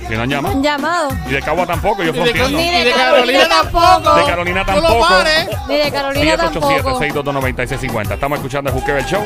Si 0.07 0.15
no 0.15 0.23
han 0.23 0.29
llamado. 0.29 0.55
Un 0.55 0.63
llamado. 0.63 1.09
Y 1.27 1.31
de 1.31 1.41
Cagua 1.41 1.65
tampoco, 1.65 2.03
yo 2.03 2.09
Y 2.09 2.13
de, 2.13 2.21
fronteando. 2.21 2.57
Ni 2.57 2.69
de 2.69 2.91
Carolina 2.91 3.47
tampoco. 3.47 4.15
De 4.15 4.25
Carolina 4.25 4.63
No 4.63 4.75
lo 4.75 4.81
tampoco. 4.81 5.15
Ni 5.67 5.77
de 5.77 5.91
Carolina 5.91 6.37
tampoco. 6.37 6.99
787-622-9650. 6.99 8.13
Estamos 8.13 8.37
escuchando 8.37 8.69
el 8.69 8.75
Juqueo 8.75 8.97
el 8.97 9.05
Show. 9.05 9.25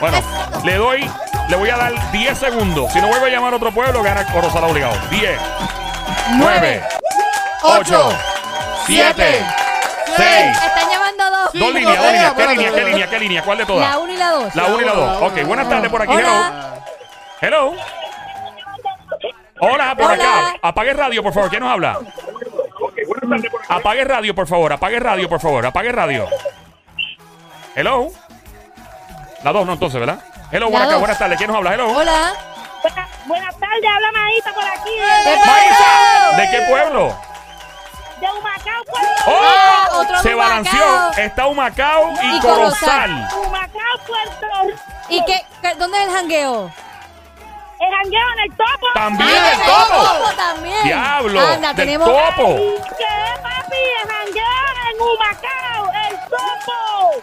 Bueno, 0.00 0.22
le 0.64 0.74
doy, 0.76 1.10
le 1.48 1.56
voy 1.56 1.70
a 1.70 1.76
dar 1.76 2.12
10 2.12 2.38
segundos. 2.38 2.92
Si 2.92 3.00
no 3.00 3.08
vuelve 3.08 3.26
a 3.26 3.30
llamar 3.30 3.52
a 3.52 3.56
otro 3.56 3.70
pueblo, 3.72 4.02
gana 4.02 4.24
Corozal 4.32 4.64
obligado. 4.64 4.96
10, 5.10 5.38
9, 6.38 6.82
8, 7.62 8.08
7, 8.86 9.46
6. 10.16 10.58
Dos. 11.54 11.54
Sí, 11.54 11.58
Dos 11.58 11.72
no, 11.72 11.78
líneas, 11.78 11.96
dos 11.98 12.06
eh, 12.06 12.12
líneas. 12.12 12.32
¿Qué 12.34 12.46
línea, 12.46 12.72
qué 12.72 12.84
línea, 12.84 13.10
qué 13.10 13.18
línea? 13.20 13.42
¿Cuál 13.42 13.58
de 13.58 13.66
todas? 13.66 13.90
La 13.90 13.98
1 13.98 14.12
y 14.12 14.16
la 14.16 14.30
2. 14.30 14.54
La 14.56 14.64
1 14.64 14.80
y 14.80 14.84
la 14.84 14.92
2. 14.92 15.22
Ok, 15.22 15.44
buenas 15.46 15.68
tardes 15.68 15.90
por 15.90 16.02
aquí. 16.02 16.12
Hola. 16.12 16.74
Hello. 17.40 17.72
Hello. 17.72 17.82
Hola, 19.60 19.94
por 19.94 20.04
Hola. 20.10 20.14
acá. 20.14 20.56
Apague 20.62 20.92
radio, 20.92 21.22
por 21.22 21.32
favor. 21.32 21.48
¿Quién 21.50 21.62
nos 21.62 21.72
habla? 21.72 21.98
Apague 23.68 24.04
radio, 24.04 24.34
por 24.34 24.46
favor. 24.46 24.72
Apague 24.72 24.98
radio, 25.00 25.28
por 25.28 25.40
favor. 25.40 25.64
Apague 25.66 25.92
radio. 25.92 26.26
Hello. 27.74 28.08
La 29.42 29.52
2, 29.52 29.66
no, 29.66 29.72
entonces, 29.74 30.00
¿verdad? 30.00 30.18
Hello, 30.50 30.70
buenas, 30.70 30.90
dos. 30.90 30.98
buenas 30.98 31.18
tardes. 31.18 31.38
¿Quién 31.38 31.48
nos 31.48 31.56
habla? 31.58 31.74
Hello. 31.74 31.88
Hola. 31.88 32.32
Buenas, 32.82 33.08
buenas 33.26 33.58
tardes, 33.58 33.90
habla 33.94 34.12
Maíta 34.12 34.52
por 34.52 34.64
aquí. 34.64 34.90
¿Qué 35.24 35.30
De, 35.30 35.36
Maísa, 35.36 36.36
¿de 36.36 36.50
qué 36.50 36.66
pueblo? 36.68 37.16
De 38.24 38.38
Humacao, 38.38 38.84
Puerto 38.84 39.22
¡Oh! 39.26 39.98
Otro 40.00 40.18
Se 40.22 40.28
de 40.30 40.34
balanceó. 40.34 41.10
Está 41.18 41.46
Humacao 41.46 42.12
y, 42.22 42.36
Y 42.36 42.40
Corozal. 42.40 43.28
Corozal. 43.30 43.46
Humacao, 43.46 43.98
Puerto 44.06 44.46
¿Y 45.08 45.24
qué, 45.26 45.44
qué- 45.62 45.74
dónde 45.74 45.98
es 45.98 46.04
el 46.08 46.10
jangueo? 46.14 46.70
El 47.80 47.90
jangueo 47.94 48.22
en 48.36 48.50
el 48.50 48.56
topo. 48.56 48.86
También 48.94 49.28
Ah, 49.30 49.52
el 49.52 49.60
en 49.60 49.66
topo. 49.66 50.34
también. 50.36 50.84
Diablo. 50.84 51.40
Anda, 51.40 51.68
del 51.68 51.76
tenemos. 51.76 52.08
topo. 52.08 52.56
¿Qué, 52.96 53.40
papi? 53.42 53.76
El 54.02 54.10
jangueo 54.10 54.66
en 54.90 55.00
Humacao, 55.02 55.92
el 56.08 56.16
topo. 56.30 57.22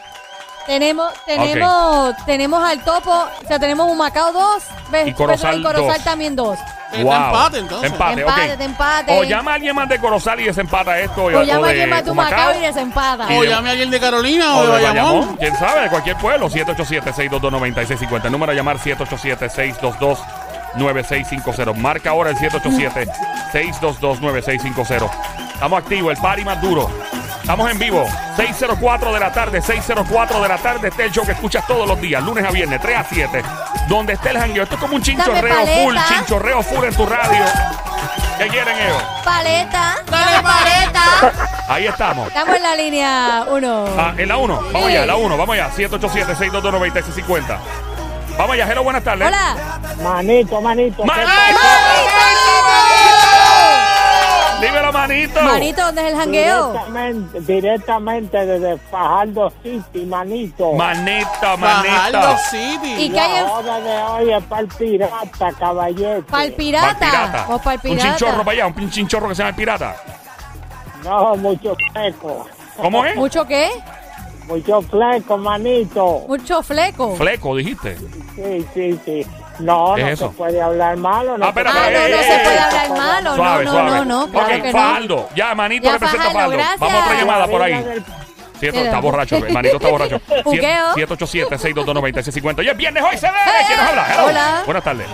Tenemos, 0.68 1.12
tenemos, 1.26 2.16
tenemos 2.26 2.64
al 2.64 2.84
topo, 2.84 3.12
o 3.12 3.48
sea, 3.48 3.58
tenemos 3.60 3.90
un 3.90 3.98
Macao 3.98 4.32
2, 4.32 4.64
¿ves? 4.92 5.08
Y 5.08 5.14
Corozal 5.14 5.60
y 5.60 5.64
Corozal 5.64 5.96
dos. 5.96 6.04
también 6.04 6.36
2. 6.36 6.58
Está 6.92 7.04
Wow. 7.04 7.14
empate, 7.14 7.58
entonces. 7.60 7.92
Empate, 7.92 8.22
Empate, 8.22 8.52
ok. 8.52 8.58
de 8.58 8.66
empate. 8.66 9.20
O 9.20 9.24
llama 9.24 9.52
a 9.52 9.54
alguien 9.56 9.76
más 9.76 9.88
de 9.90 9.98
Corozal 10.00 10.40
y 10.42 10.44
desempata 10.44 11.00
esto. 11.00 11.24
O 11.24 11.44
llama 11.44 11.68
a 11.68 11.70
alguien 11.70 11.90
más 11.90 12.04
de 12.06 12.12
Humacao. 12.12 12.38
Macao 12.38 12.62
y 12.62 12.66
desempata. 12.66 13.28
O 13.32 13.44
llame 13.46 13.70
a 13.70 13.72
alguien 13.72 13.90
de 13.90 14.00
Carolina 14.00 14.56
o, 14.56 14.60
O 14.60 14.62
de 14.62 14.68
de 14.68 14.74
Bayamón. 14.74 14.96
Bayamón, 15.14 15.38
quién 15.38 15.56
sabe, 15.58 15.82
de 15.84 15.90
cualquier 15.90 16.18
pueblo. 16.18 16.50
787-622-9650. 16.50 18.26
El 18.26 18.32
número 18.34 18.52
a 18.52 18.56
llamar 18.56 18.78
787-622-9650. 20.76 21.76
Marca 21.76 22.10
ahora 22.10 22.32
el 22.32 22.38
787-622-9650. 22.38 25.10
Estamos 25.54 25.84
activos, 25.84 26.12
el 26.14 26.18
party 26.22 26.44
más 26.44 26.62
duro. 26.62 26.90
Estamos 27.42 27.70
en 27.72 27.80
vivo, 27.80 28.08
604 28.38 29.14
de 29.14 29.20
la 29.20 29.32
tarde, 29.32 29.62
604 29.62 30.42
de 30.42 30.48
la 30.48 30.58
tarde. 30.58 30.88
Este 30.90 31.02
es 31.04 31.08
el 31.10 31.14
show 31.14 31.26
que 31.26 31.32
escuchas 31.34 31.66
todos 31.68 31.88
los 31.88 32.00
días, 32.00 32.24
lunes 32.24 32.46
a 32.46 32.52
viernes, 32.52 32.80
3 32.82 32.98
a 32.98 33.04
7. 33.04 33.44
Donde 33.90 34.14
esté 34.14 34.30
el 34.30 34.38
jangueo. 34.38 34.64
Esto 34.64 34.76
es 34.76 34.82
como 34.82 34.96
un 34.96 35.02
chinchorreo 35.02 35.66
full, 35.84 35.96
chinchorreo 36.08 36.62
full 36.64 36.86
en 36.86 36.96
tu 36.96 37.06
radio. 37.06 37.44
¿Qué 38.38 38.48
quieren 38.48 38.78
ellos? 38.80 39.04
Paleta. 39.26 39.96
¡Dale, 40.10 40.42
paleta! 40.42 41.32
Ahí 41.68 41.88
estamos. 41.88 42.28
Estamos 42.28 42.56
en 42.56 42.64
la 42.64 42.76
línea 42.76 43.46
1. 43.50 43.86
Ah, 43.98 44.14
en 44.18 44.28
la 44.30 44.38
1, 44.38 44.56
vamos 44.56 44.72
Sí. 44.90 44.96
allá, 44.98 45.06
la 45.06 45.16
1, 45.16 45.38
vamos 45.38 45.54
allá, 45.54 45.70
787-622-9650. 45.76 47.58
Vamos 48.38 48.54
allá, 48.54 48.72
hello, 48.72 48.84
buenas 48.84 49.04
tardes. 49.04 49.28
Hola. 49.28 49.56
Manito, 50.02 50.62
manito. 50.62 51.04
¡Manito! 51.04 51.30
Dímelo, 54.62 54.94
manito. 54.94 55.42
Manito, 55.42 55.82
¿dónde 55.86 56.02
es 56.02 56.08
el 56.14 56.20
jangueo? 56.20 56.68
Directamente, 56.72 57.42
directamente 57.42 58.46
desde 58.46 58.78
Fajardo 58.78 59.52
City, 59.64 60.06
manito. 60.06 60.74
Manita, 60.74 61.58
Fajardo 61.58 62.20
manita. 62.20 62.38
City. 62.50 62.94
¿Y 63.06 63.10
qué 63.10 63.20
hay 63.20 63.38
en 63.40 63.46
hora 63.50 63.80
de 63.80 64.04
hoy 64.04 64.34
es 64.34 64.44
para 64.44 64.62
el 64.62 64.68
pirata, 64.68 65.52
caballete. 65.60 66.22
Pal 66.24 66.52
pirata. 66.54 67.46
O 67.50 67.60
pal 67.60 67.76
Un 67.76 67.82
pirata. 67.82 68.10
chinchorro 68.18 68.44
para 68.44 68.52
allá, 68.52 68.68
un 68.68 68.90
chinchorro 68.90 69.30
que 69.30 69.36
se 69.36 69.40
llama 69.40 69.50
el 69.50 69.56
pirata. 69.56 69.96
No, 71.04 71.36
mucho 71.36 71.76
fleco. 71.92 72.48
¿Cómo 72.78 73.06
es? 73.06 73.16
¿Mucho 73.16 73.46
qué? 73.48 73.70
Mucho 74.48 74.82
fleco, 74.82 75.38
manito. 75.38 76.26
Mucho 76.28 76.62
fleco. 76.62 77.16
Fleco, 77.16 77.56
dijiste. 77.56 77.98
Sí, 78.36 78.66
sí, 78.74 79.00
sí. 79.06 79.26
No, 79.62 79.94
¿Qué 79.96 80.02
no 80.02 80.08
es 80.08 80.14
eso? 80.14 80.30
se 80.30 80.36
puede 80.36 80.62
hablar 80.62 80.98
malo. 80.98 81.38
No 81.38 81.46
Ah, 81.46 81.50
espera, 81.50 81.72
Ah, 81.74 81.80
espera, 81.80 82.00
no, 82.00 82.06
eh, 82.06 82.10
no 82.12 82.18
eh, 82.18 82.24
se 82.24 82.36
eh, 82.36 82.40
puede 82.44 82.56
eh, 82.56 82.60
hablar 82.60 82.90
malo. 82.90 83.36
Suave, 83.36 83.66
no, 83.66 83.72
suave. 83.72 83.90
no, 83.90 83.96
no, 83.96 84.06
no. 84.26 84.32
Claro 84.32 84.56
ok, 84.56 84.62
que 84.62 84.72
Faldo. 84.72 85.30
Ya, 85.36 85.56
manito 85.56 85.86
Ya, 85.86 85.92
representa 85.94 86.24
a 86.24 86.26
Fajardo, 86.32 86.40
Faldo. 86.42 86.58
gracias. 86.58 86.80
Vamos 86.80 86.96
a 86.96 87.04
otra 87.06 87.20
llamada 87.20 87.48
por 87.48 87.62
ahí. 87.62 87.74
Del- 87.84 88.04
Mira. 88.62 88.82
está 88.84 89.00
borracho, 89.00 89.40
manito 89.50 89.76
está 89.78 89.88
borracho. 89.90 90.22
Juqueo. 90.44 90.94
787-622-9650. 90.96 92.60
Oye, 92.60 92.70
es 92.72 92.78
viernes 92.78 93.04
hoy, 93.04 93.18
se 93.18 93.26
ve. 93.28 93.34
¿Quién 93.66 93.80
nos 93.80 93.90
habla? 93.90 94.06
Hello. 94.14 94.26
Hola. 94.28 94.62
Buenas 94.66 94.84
tardes. 94.84 95.08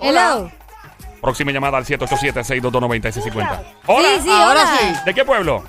no. 0.00 0.08
Hello. 0.08 0.50
Próxima 1.20 1.50
llamada 1.50 1.78
al 1.78 1.84
787-622-9650. 1.84 3.60
Hola. 3.86 4.08
Sí, 4.08 4.20
sí, 4.22 4.30
Ahora 4.30 4.60
hola. 4.62 4.78
sí. 4.80 4.94
¿De 5.04 5.14
qué 5.14 5.24
pueblo? 5.24 5.64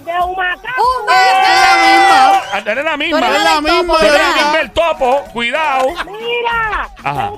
De 0.00 0.12
Humacao. 0.12 0.74
¡Uh, 0.78 1.10
Es 1.10 1.60
la 1.60 1.74
misma. 1.84 2.42
Ah, 2.52 2.62
Eres 2.64 2.84
la 2.84 2.96
misma. 2.96 3.18
Eres 3.18 3.30
Es 3.38 3.44
la 3.44 3.60
misma. 3.60 3.94
la 4.02 4.34
misma, 4.34 4.60
el 4.60 4.70
topo. 4.72 5.24
Cuidado. 5.32 5.88
Mira. 6.06 6.88
Ajá. 7.10 7.30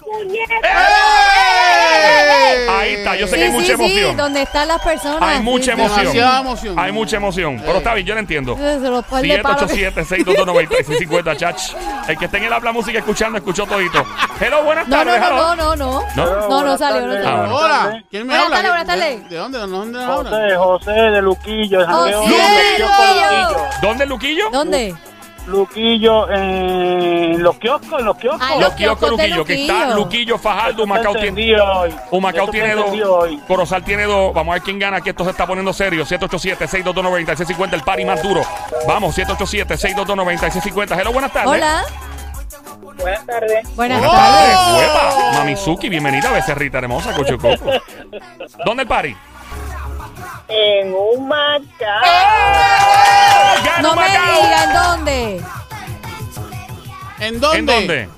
Puñeta. 0.00 0.54
¡Eh! 0.64 2.68
Ahí 2.68 2.92
está, 2.94 3.16
yo 3.16 3.26
sé 3.26 3.36
que 3.36 3.44
hay 3.44 3.50
mucha 3.50 3.66
sí, 3.66 3.72
sí, 3.76 3.82
emoción. 3.98 4.16
donde 4.16 4.42
están 4.42 4.68
las 4.68 4.80
personas. 4.82 5.22
Hay 5.22 5.40
mucha 5.40 5.64
sí. 5.64 5.70
emoción. 5.72 5.98
Demasiada 6.00 6.40
emoción. 6.40 6.78
Hay 6.78 6.92
mucha 6.92 7.16
emoción. 7.16 7.58
Pero 7.60 7.72
Eh. 7.74 7.78
está 7.78 7.94
bien, 7.94 8.06
yo 8.06 8.14
lo 8.14 8.20
entiendo. 8.20 8.56
Se 8.56 8.78
los 8.80 9.04
pone 9.06 9.36
de 9.36 9.42
palo. 9.42 9.58
787-622-9650, 9.68 11.36
chach. 11.36 11.62
El 12.08 12.18
que 12.18 12.24
esté 12.26 12.36
en 12.38 12.44
el 12.44 12.52
habla 12.52 12.72
música 12.72 12.98
escuchando, 12.98 13.38
escuchó 13.38 13.66
todito. 13.66 14.04
Hello, 14.40 14.62
buenas 14.64 14.88
No, 14.88 15.04
no, 15.04 15.12
tardes. 15.12 15.20
no, 15.20 15.26
hello. 15.26 15.56
no, 15.56 15.56
no, 15.56 15.76
no. 15.76 16.02
¿No? 16.16 16.48
No, 16.48 16.64
no 16.64 16.78
salió, 16.78 17.06
no 17.06 17.12
Ah, 17.14 17.22
salió. 17.22 17.38
bueno. 17.42 17.56
Hola. 17.56 18.02
¿Quién 18.10 18.26
me 18.26 18.34
Buenas 18.34 18.44
habla? 18.46 18.56
tardes, 18.56 18.70
buenas 18.70 18.86
¿De- 18.86 18.92
tardes. 19.02 19.28
¿De 19.30 19.36
dónde? 19.36 19.58
¿De 19.58 19.66
dónde 19.66 20.04
habla? 20.04 20.30
José, 20.30 20.56
José 20.56 20.90
de 20.92 21.22
Luquillo. 21.22 21.86
José 21.86 22.10
de. 22.10 22.78
Luquillo. 22.78 23.68
¿Dónde, 23.82 24.06
Luquillo? 24.06 24.50
¿Dónde? 24.50 24.94
Luquillo 25.46 26.30
en 26.30 27.42
los 27.42 27.56
kioscos, 27.58 27.98
en 27.98 28.04
los 28.06 28.16
kioscos. 28.16 28.40
Ah, 28.42 28.54
Los 28.60 28.74
kioscos 28.74 28.98
kioscos 29.10 29.18
de 29.18 29.28
Luquillo, 29.28 29.44
que 29.44 29.62
está 29.62 29.72
Luquillo. 29.86 29.96
Luquillo, 29.96 30.38
Fajardo, 30.38 30.70
Eso 30.84 30.86
fue 30.86 30.98
Macao 30.98 31.14
tiene. 31.14 31.60
hoy. 31.60 31.94
Humacao 32.12 32.48
tiene 32.48 32.74
dos. 32.74 32.90
hoy. 33.08 33.38
Corozal 33.48 33.82
tiene 33.84 34.04
dos. 34.04 34.32
Vamos 34.32 34.52
a 34.52 34.54
ver 34.54 34.62
quién 34.62 34.78
gana, 34.78 35.00
que 35.00 35.10
esto 35.10 35.24
se 35.24 35.30
está 35.30 35.46
poniendo 35.46 35.72
serio. 35.72 36.04
787-622-9650, 36.06 37.72
el 37.74 37.82
party 37.82 38.04
más 38.04 38.22
duro. 38.22 38.42
Vamos, 38.86 39.16
787-622-9650. 39.18 41.00
Hello, 41.00 41.12
buenas 41.12 41.32
tardes. 41.32 41.50
Hola. 41.50 41.84
Buenas 43.02 43.26
tardes. 43.26 43.74
Buenas 43.74 44.00
Buenas 44.00 44.14
tardes. 44.16 45.38
Mamizuki, 45.38 45.88
bienvenida, 45.88 46.30
becerrita 46.30 46.78
hermosa, 46.78 47.12
Cochucoco. 47.16 47.64
¿Dónde 48.64 48.82
el 48.84 48.88
party? 48.88 49.16
En 50.48 50.92
Humacao. 50.94 52.02
¡Gana 53.64 53.82
No 53.82 53.96
me 53.96 54.08
diga 54.08 54.64
en 54.64 54.72
dónde. 54.72 55.42
¿En 57.20 57.40
dónde? 57.40 57.58
¿En 57.58 57.66
dónde? 57.66 58.08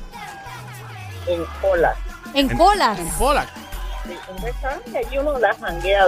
En 1.26 1.44
Colas. 1.60 1.96
En 2.34 2.50
En- 2.50 2.58
colas. 2.58 2.98
En 4.28 4.42
restaurante 4.42 4.98
allí 4.98 5.18
uno 5.18 5.38
la 5.38 5.54
janguea 5.54 6.04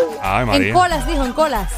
En 0.53 0.73
colas, 0.73 1.07
dijo, 1.07 1.25
en 1.25 1.33
colas. 1.33 1.73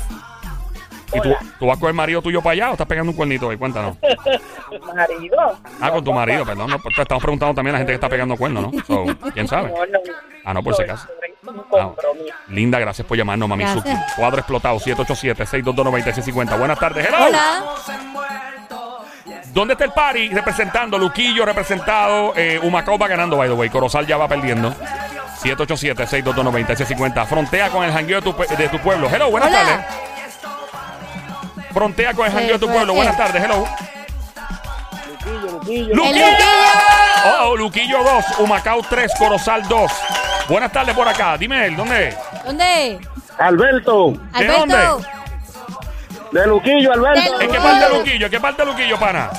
¿Y 1.12 1.20
tú, 1.20 1.34
tú 1.58 1.66
vas 1.66 1.78
con 1.78 1.88
el 1.88 1.94
marido 1.94 2.20
tuyo 2.20 2.42
para 2.42 2.52
allá 2.52 2.68
o 2.70 2.72
estás 2.72 2.86
pegando 2.86 3.10
un 3.12 3.16
cuernito 3.16 3.46
hoy? 3.48 3.56
Cuéntanos. 3.56 3.96
Marido. 4.94 5.58
Ah, 5.80 5.90
con 5.90 6.04
tu 6.04 6.12
marido, 6.12 6.44
perdón. 6.44 6.68
No, 6.70 6.78
pues 6.80 6.94
te 6.96 7.02
estamos 7.02 7.22
preguntando 7.22 7.54
también 7.54 7.74
a 7.74 7.78
la 7.78 7.78
gente 7.78 7.92
que 7.92 7.94
está 7.94 8.08
pegando 8.10 8.36
cuernos, 8.36 8.70
¿no? 8.72 8.84
So, 8.84 9.06
¿Quién 9.32 9.48
sabe? 9.48 9.70
No, 9.70 9.86
no, 9.86 9.98
Ah, 10.44 10.52
no, 10.52 10.62
por 10.62 10.74
si 10.74 10.82
acaso. 10.82 11.08
Ah. 11.78 11.90
Linda, 12.48 12.78
gracias 12.78 13.06
por 13.06 13.16
llamarnos, 13.16 13.48
Mamizuki. 13.48 13.88
Gracias. 13.88 14.14
Cuadro 14.14 14.38
explotado, 14.38 14.78
787-622-9650. 14.80 16.58
Buenas 16.58 16.78
tardes, 16.78 17.06
hello. 17.06 17.26
Hola. 17.26 17.62
¿Dónde 19.52 19.72
está 19.74 19.84
el 19.84 19.92
party? 19.92 20.28
Representando, 20.28 20.98
Luquillo 20.98 21.44
representado. 21.44 22.32
Eh, 22.36 22.60
Humacao 22.62 22.98
va 22.98 23.08
ganando, 23.08 23.36
by 23.36 23.48
the 23.48 23.54
way. 23.54 23.68
Corozal 23.70 24.06
ya 24.06 24.16
va 24.16 24.28
perdiendo. 24.28 24.74
787-622-9650. 25.42 27.26
Frontea 27.26 27.70
con 27.70 27.84
el 27.84 27.92
jangueo 27.92 28.20
de 28.20 28.32
tu, 28.32 28.36
de 28.56 28.68
tu 28.68 28.78
pueblo. 28.78 29.08
Hello, 29.08 29.30
buenas 29.30 29.48
Hola. 29.50 29.58
tardes. 29.58 29.86
Frontea 31.72 32.14
con 32.14 32.26
el 32.26 32.32
jangueo 32.32 32.52
de 32.54 32.58
tu 32.58 32.66
pues, 32.66 32.76
pueblo. 32.76 32.92
eh. 32.92 32.96
Buenas 32.96 33.16
tardes, 33.16 33.42
hello. 33.42 33.64
Luquillo, 35.24 35.94
Luquillo. 35.94 35.94
Luquillo. 35.94 36.26
Oh, 37.24 37.48
oh, 37.48 37.56
Luquillo 37.56 38.02
2, 38.04 38.24
Humacao 38.40 38.80
3, 38.88 39.12
Corozal 39.18 39.66
2. 39.68 39.90
Buenas 40.48 40.72
tardes 40.72 40.94
por 40.94 41.06
acá. 41.06 41.36
Dime 41.36 41.66
él, 41.66 41.76
¿dónde? 41.76 42.16
¿Dónde? 42.44 42.98
Alberto, 43.38 44.12
¿De 44.38 44.48
Alberto. 44.48 45.00
de 46.32 46.46
Luquillo, 46.46 46.92
Alberto. 46.92 47.40
¿En 47.40 47.50
qué 47.50 47.58
parte 47.60 47.84
de 47.88 47.98
Luquillo? 47.98 48.26
¿En 48.26 48.30
qué 48.32 48.40
parte 48.40 48.62
de 48.64 48.70
Luquillo, 48.72 48.98
pana? 48.98 49.30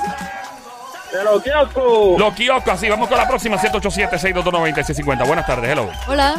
De 1.12 1.24
los 1.24 1.42
kioscos. 1.44 2.20
Los 2.20 2.34
kioscos, 2.36 2.74
así. 2.74 2.88
Vamos 2.90 3.10
con 3.10 3.18
la 3.18 3.28
próxima, 3.28 3.58
787-622-9650. 3.58 5.26
Buenas 5.28 5.46
tardes, 5.46 5.70
hello. 5.72 5.90
Hola. 6.08 6.36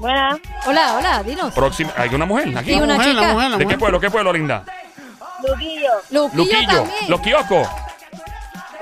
Buena. 0.00 0.38
Hola, 0.66 0.94
hola, 0.96 1.22
dinos. 1.22 1.52
Próxima, 1.52 1.92
¿hay 1.96 2.14
una 2.14 2.24
mujer 2.24 2.56
aquí? 2.56 2.72
Sí, 2.72 2.80
una 2.80 2.94
mujer, 2.94 3.10
chica. 3.10 3.20
la 3.20 3.32
mujer, 3.34 3.50
la 3.50 3.56
¿De 3.58 3.66
qué 3.66 3.76
pueblo? 3.78 4.00
¿Qué 4.00 4.10
pueblo, 4.10 4.32
linda? 4.32 4.64
Luquillo. 5.46 5.90
Luquillo, 6.10 6.36
Luquillo. 6.44 6.66
también. 6.66 7.10
Los 7.10 7.20
kioscos. 7.20 7.68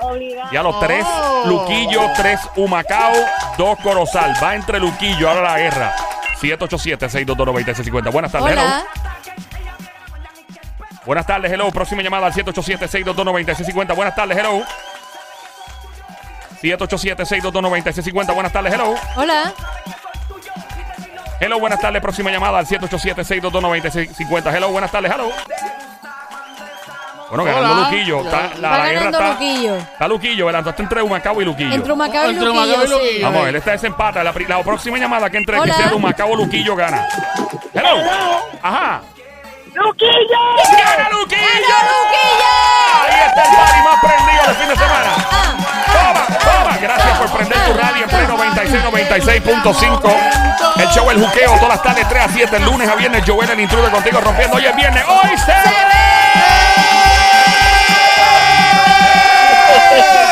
Obligado. 0.01 0.51
Ya 0.51 0.63
los 0.63 0.79
tres, 0.79 1.05
Oh. 1.07 1.43
Luquillo, 1.47 2.01
tres 2.15 2.39
Humacao, 2.55 3.13
dos 3.57 3.77
Corozal. 3.79 4.33
Va 4.41 4.55
entre 4.55 4.79
Luquillo, 4.79 5.29
ahora 5.29 5.41
la 5.41 5.57
guerra. 5.59 5.95
787-622-9650. 6.41 8.11
Buenas 8.11 8.31
tardes, 8.31 8.51
hello. 8.51 8.61
Hola. 8.61 8.85
Buenas 11.05 11.25
tardes, 11.25 11.51
hello. 11.51 11.71
Próxima 11.71 12.01
llamada 12.01 12.27
al 12.27 12.33
787-622-9650. 12.33 13.95
Buenas 13.95 14.15
tardes, 14.15 14.37
hello. 14.37 14.61
787-622-9650. 16.61 18.33
Buenas 18.33 18.51
tardes, 18.51 18.73
hello. 18.73 18.95
Hola. 19.15 19.53
Hello, 21.39 21.59
buenas 21.59 21.79
tardes. 21.79 22.01
Próxima 22.01 22.31
llamada 22.31 22.59
al 22.59 22.65
787-622-9650. 22.67 24.53
Hello, 24.55 24.69
buenas 24.71 24.91
tardes, 24.91 25.11
hello. 25.11 25.31
Bueno, 27.29 27.43
ganando 27.43 27.73
Hola. 27.73 27.89
Luquillo. 27.91 28.21
Está- 28.21 28.49
la, 28.59 28.69
Va 28.69 28.77
la 28.79 28.85
guerra 28.87 28.99
ganando 28.99 29.17
está, 29.19 29.29
Luquillo. 29.33 29.75
Está 29.77 30.07
Luquillo, 30.07 30.45
¿verdad? 30.47 30.59
Entonces 30.59 30.73
está 30.79 30.83
entre 30.83 31.01
Humacao 31.03 31.41
y 31.41 31.45
Luquillo. 31.45 31.75
Entre 31.75 31.91
Humacao 31.93 32.25
y 32.25 32.29
Entre 32.33 32.49
Humacao 32.49 32.67
y 32.83 32.87
Luquillo, 32.87 32.99
sí. 33.11 33.21
Vamos 33.23 33.41
a 33.41 33.45
ver, 33.45 33.55
esta 33.55 33.71
desempata. 33.71 34.23
La, 34.23 34.33
pri- 34.33 34.45
la 34.47 34.63
próxima 34.63 34.97
llamada 34.97 35.29
que 35.29 35.37
entre 35.37 35.55
que 35.55 35.61
Hola. 35.61 35.73
sea 35.75 35.93
Humacao 35.95 36.35
Luquillo 36.35 36.75
gana. 36.75 37.07
Hello. 37.73 37.97
Ajá. 38.63 39.01
¡Luquillo! 39.73 40.39
¡Gana 40.71 41.09
Luquillo! 41.09 41.41
¡Gana 41.69 41.91
Luquillo! 41.93 42.51
Ahí 43.03 43.19
está 43.27 43.43
el 43.43 43.55
party 43.55 43.79
más 43.83 43.99
prendido 44.01 44.43
de 44.47 44.53
fin 44.55 44.67
de 44.69 44.75
semana. 44.75 45.09
Ah, 45.31 45.55
Toma, 45.93 46.39
toma. 46.39 46.77
Gracias 46.81 47.17
por 47.19 47.29
prender 47.31 47.57
tu 47.65 47.73
radio 47.73 48.03
en 48.03 48.09
Play 48.09 48.27
96, 48.27 48.83
96.5. 48.83 50.15
El 50.77 50.87
show 50.89 51.09
El 51.11 51.23
Juqueo, 51.23 51.51
todas 51.55 51.69
las 51.69 51.83
tardes 51.83 52.07
3 52.09 52.23
a 52.23 52.29
7, 52.29 52.59
lunes 52.61 52.89
a 52.89 52.95
viernes. 52.95 53.23
Joel 53.25 53.49
el 53.51 53.59
intruder 53.59 53.91
contigo 53.91 54.19
rompiendo. 54.19 54.55
Hoy 54.57 54.65
es 54.65 54.75
viernes. 54.75 55.03
Hoy 55.07 55.37
se 55.37 55.51
Yes! 59.99 60.28